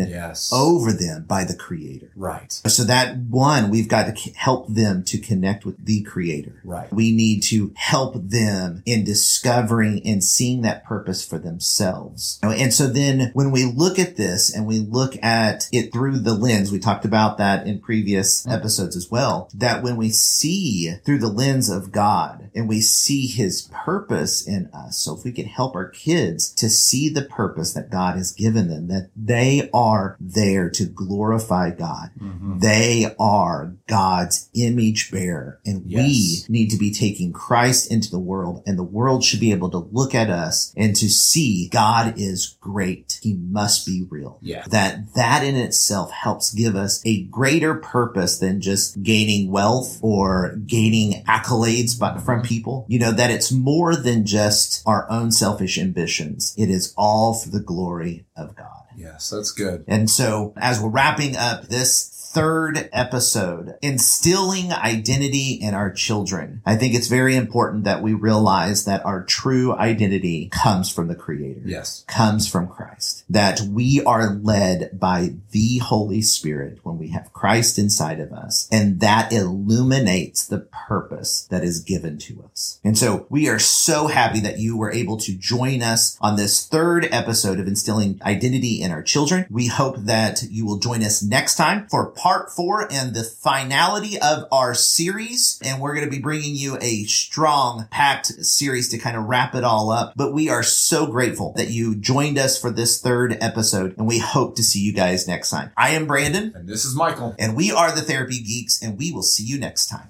yes. 0.09 0.51
over 0.53 0.91
them 0.91 1.25
by 1.27 1.43
the 1.43 1.55
Creator. 1.55 2.11
Right. 2.15 2.51
So 2.51 2.83
that 2.83 3.17
one, 3.17 3.69
we've 3.69 3.87
got 3.87 4.15
to 4.15 4.31
help 4.31 4.67
them 4.67 5.03
to 5.05 5.17
connect 5.17 5.65
with 5.65 5.85
the 5.85 6.03
Creator. 6.03 6.61
Right. 6.63 6.91
We 6.91 7.15
need 7.15 7.43
to 7.43 7.73
help 7.75 8.15
them 8.15 8.83
in 8.85 9.03
discovering 9.03 10.01
and 10.05 10.23
seeing 10.23 10.61
that 10.61 10.85
purpose 10.85 11.25
for 11.25 11.37
themselves. 11.37 12.39
And 12.43 12.73
so 12.73 12.87
then 12.87 13.31
when 13.33 13.51
we 13.51 13.65
look 13.65 13.99
at 13.99 14.15
this 14.15 14.53
and 14.53 14.65
we 14.65 14.79
look 14.79 15.21
at 15.23 15.67
it 15.71 15.91
through 15.91 16.19
the 16.19 16.33
lens, 16.33 16.71
we 16.71 16.79
talked 16.79 17.05
about 17.05 17.37
that 17.37 17.67
in 17.67 17.79
previous 17.79 18.41
mm-hmm. 18.41 18.51
episodes 18.51 18.95
as 18.95 19.09
well, 19.09 19.49
that 19.53 19.83
when 19.83 19.95
we 19.95 20.09
see 20.09 20.95
through 21.05 21.19
the 21.19 21.27
lens 21.27 21.69
of 21.69 21.91
God 21.91 22.49
and 22.55 22.67
we 22.67 22.81
see 22.81 23.27
his 23.27 23.69
purpose 23.71 24.45
in 24.47 24.67
us, 24.73 24.97
so 24.97 25.15
if 25.15 25.23
we 25.23 25.31
can 25.31 25.45
help 25.45 25.75
our 25.75 25.89
kids 25.89 26.49
to 26.53 26.69
see 26.69 27.09
the 27.09 27.23
purpose 27.23 27.73
that 27.73 27.89
God 27.89 28.15
has 28.15 28.31
given 28.31 28.67
them, 28.67 28.87
that 28.87 29.09
They 29.27 29.69
are 29.73 30.15
there 30.21 30.69
to 30.69 30.85
glorify 30.85 31.71
God. 31.71 32.11
Mhm. 32.21 32.61
They 32.61 33.13
are 33.19 33.73
God's 33.87 34.47
image 34.53 35.11
bearer. 35.11 35.59
And 35.65 35.83
Yes. 35.85 36.45
we 36.47 36.59
need 36.59 36.69
to 36.71 36.77
be 36.77 36.91
taking 36.91 37.33
Christ 37.33 37.91
into 37.91 38.09
the 38.09 38.19
world 38.19 38.63
and 38.65 38.77
the 38.77 38.83
world 38.83 39.23
should 39.23 39.39
be 39.41 39.51
able 39.51 39.69
to 39.71 39.87
look 39.91 40.15
at 40.15 40.29
us 40.29 40.71
and 40.77 40.95
to 40.95 41.09
see 41.09 41.67
God 41.71 42.13
is 42.17 42.55
great. 42.61 43.19
He 43.21 43.33
must 43.33 43.85
be 43.85 44.05
real. 44.09 44.37
Yeah. 44.41 44.63
That 44.69 45.13
that 45.15 45.43
in 45.43 45.55
itself 45.55 46.11
helps 46.11 46.53
give 46.53 46.75
us 46.75 47.01
a 47.05 47.23
greater 47.23 47.75
purpose 47.75 48.37
than 48.37 48.61
just 48.61 49.01
gaining 49.03 49.51
wealth 49.51 49.97
or 50.01 50.57
gaining 50.65 51.23
accolades 51.27 51.99
by, 51.99 52.17
from 52.19 52.41
people. 52.43 52.85
You 52.87 52.99
know, 52.99 53.11
that 53.11 53.29
it's 53.31 53.51
more 53.51 53.95
than 53.95 54.25
just 54.25 54.81
our 54.85 55.09
own 55.11 55.31
selfish 55.31 55.77
ambitions. 55.77 56.53
It 56.57 56.69
is 56.69 56.93
all 56.97 57.33
for 57.33 57.49
the 57.49 57.59
glory 57.59 58.25
of 58.37 58.55
God. 58.55 58.83
Yes, 58.95 59.29
that's 59.29 59.51
good. 59.51 59.83
And 59.87 60.09
so 60.09 60.53
as 60.57 60.81
we're 60.81 60.89
wrapping 60.89 61.35
up 61.35 61.67
this 61.67 62.16
third 62.37 62.87
episode, 62.93 63.75
instilling 63.81 64.71
identity 64.71 65.53
in 65.53 65.73
our 65.73 65.91
children, 65.91 66.61
I 66.67 66.75
think 66.75 66.93
it's 66.93 67.07
very 67.07 67.35
important 67.35 67.85
that 67.85 68.03
we 68.03 68.13
realize 68.13 68.85
that 68.85 69.03
our 69.05 69.23
true 69.23 69.73
identity 69.73 70.49
comes 70.49 70.91
from 70.91 71.07
the 71.07 71.15
creator. 71.15 71.61
Yes. 71.65 72.05
Comes 72.07 72.47
from 72.47 72.67
Christ. 72.67 73.23
That 73.27 73.61
we 73.61 74.03
are 74.03 74.35
led 74.35 74.99
by 74.99 75.33
the 75.49 75.79
Holy 75.79 76.21
Spirit 76.21 76.77
when 76.83 76.99
we 76.99 77.07
have 77.07 77.33
Christ 77.33 77.79
inside 77.79 78.19
of 78.19 78.31
us. 78.31 78.67
And 78.71 78.99
that 78.99 79.33
illuminates 79.33 80.45
the 80.45 80.59
purpose 80.59 81.47
that 81.49 81.63
is 81.63 81.79
given 81.79 82.19
to 82.19 82.47
us. 82.51 82.79
And 82.83 82.95
so 82.95 83.25
we 83.29 83.49
are 83.49 83.57
so 83.57 84.05
happy 84.05 84.41
that 84.41 84.59
you 84.59 84.77
were 84.77 84.91
able 84.91 85.17
to 85.17 85.35
join 85.35 85.81
us 85.81 86.15
on 86.21 86.35
this 86.35 86.67
third 86.67 87.07
episode 87.11 87.59
of 87.59 87.67
instilling 87.67 88.19
identity 88.23 88.79
in 88.79 88.91
our 88.91 89.01
children. 89.01 89.47
We 89.49 89.65
hope 89.65 89.95
that 89.97 90.43
you 90.43 90.67
will 90.67 90.77
join 90.77 91.01
us 91.01 91.23
next 91.23 91.55
time 91.55 91.87
for 91.87 92.11
part 92.27 92.51
four 92.51 92.85
and 92.91 93.15
the 93.15 93.23
finality 93.23 94.19
of 94.19 94.43
our 94.51 94.73
series. 94.73 95.61
And 95.63 95.79
we're 95.79 95.93
going 95.95 96.03
to 96.03 96.11
be 96.11 96.21
bringing 96.21 96.57
you 96.57 96.77
a 96.81 97.05
strong, 97.05 97.87
packed 97.89 98.25
series 98.43 98.89
to 98.89 98.97
kind 98.97 99.15
of 99.15 99.23
wrap 99.23 99.55
it 99.55 99.63
all 99.63 99.91
up. 99.91 100.11
But 100.17 100.33
we 100.33 100.49
are 100.49 100.61
so 100.61 101.07
grateful 101.07 101.53
that 101.55 101.69
you 101.69 101.95
joined 101.95 102.37
us 102.37 102.59
for 102.59 102.69
this 102.69 102.99
third 103.01 103.37
episode 103.39 103.97
and 103.97 104.05
we 104.05 104.19
hope 104.19 104.57
to 104.57 104.63
see 104.63 104.81
you 104.81 104.91
guys 104.91 105.25
next 105.25 105.51
time. 105.51 105.71
I 105.77 105.91
am 105.91 106.05
Brandon 106.05 106.51
And 106.53 106.67
this 106.67 106.83
is 106.83 106.97
Michael. 106.97 107.33
and 107.39 107.55
we 107.55 107.71
are 107.71 107.95
the 107.95 108.01
Therapy 108.01 108.41
Geeks 108.41 108.83
and 108.83 108.97
we 108.97 109.13
will 109.13 109.23
see 109.23 109.45
you 109.45 109.57
next 109.57 109.87
time. 109.87 110.09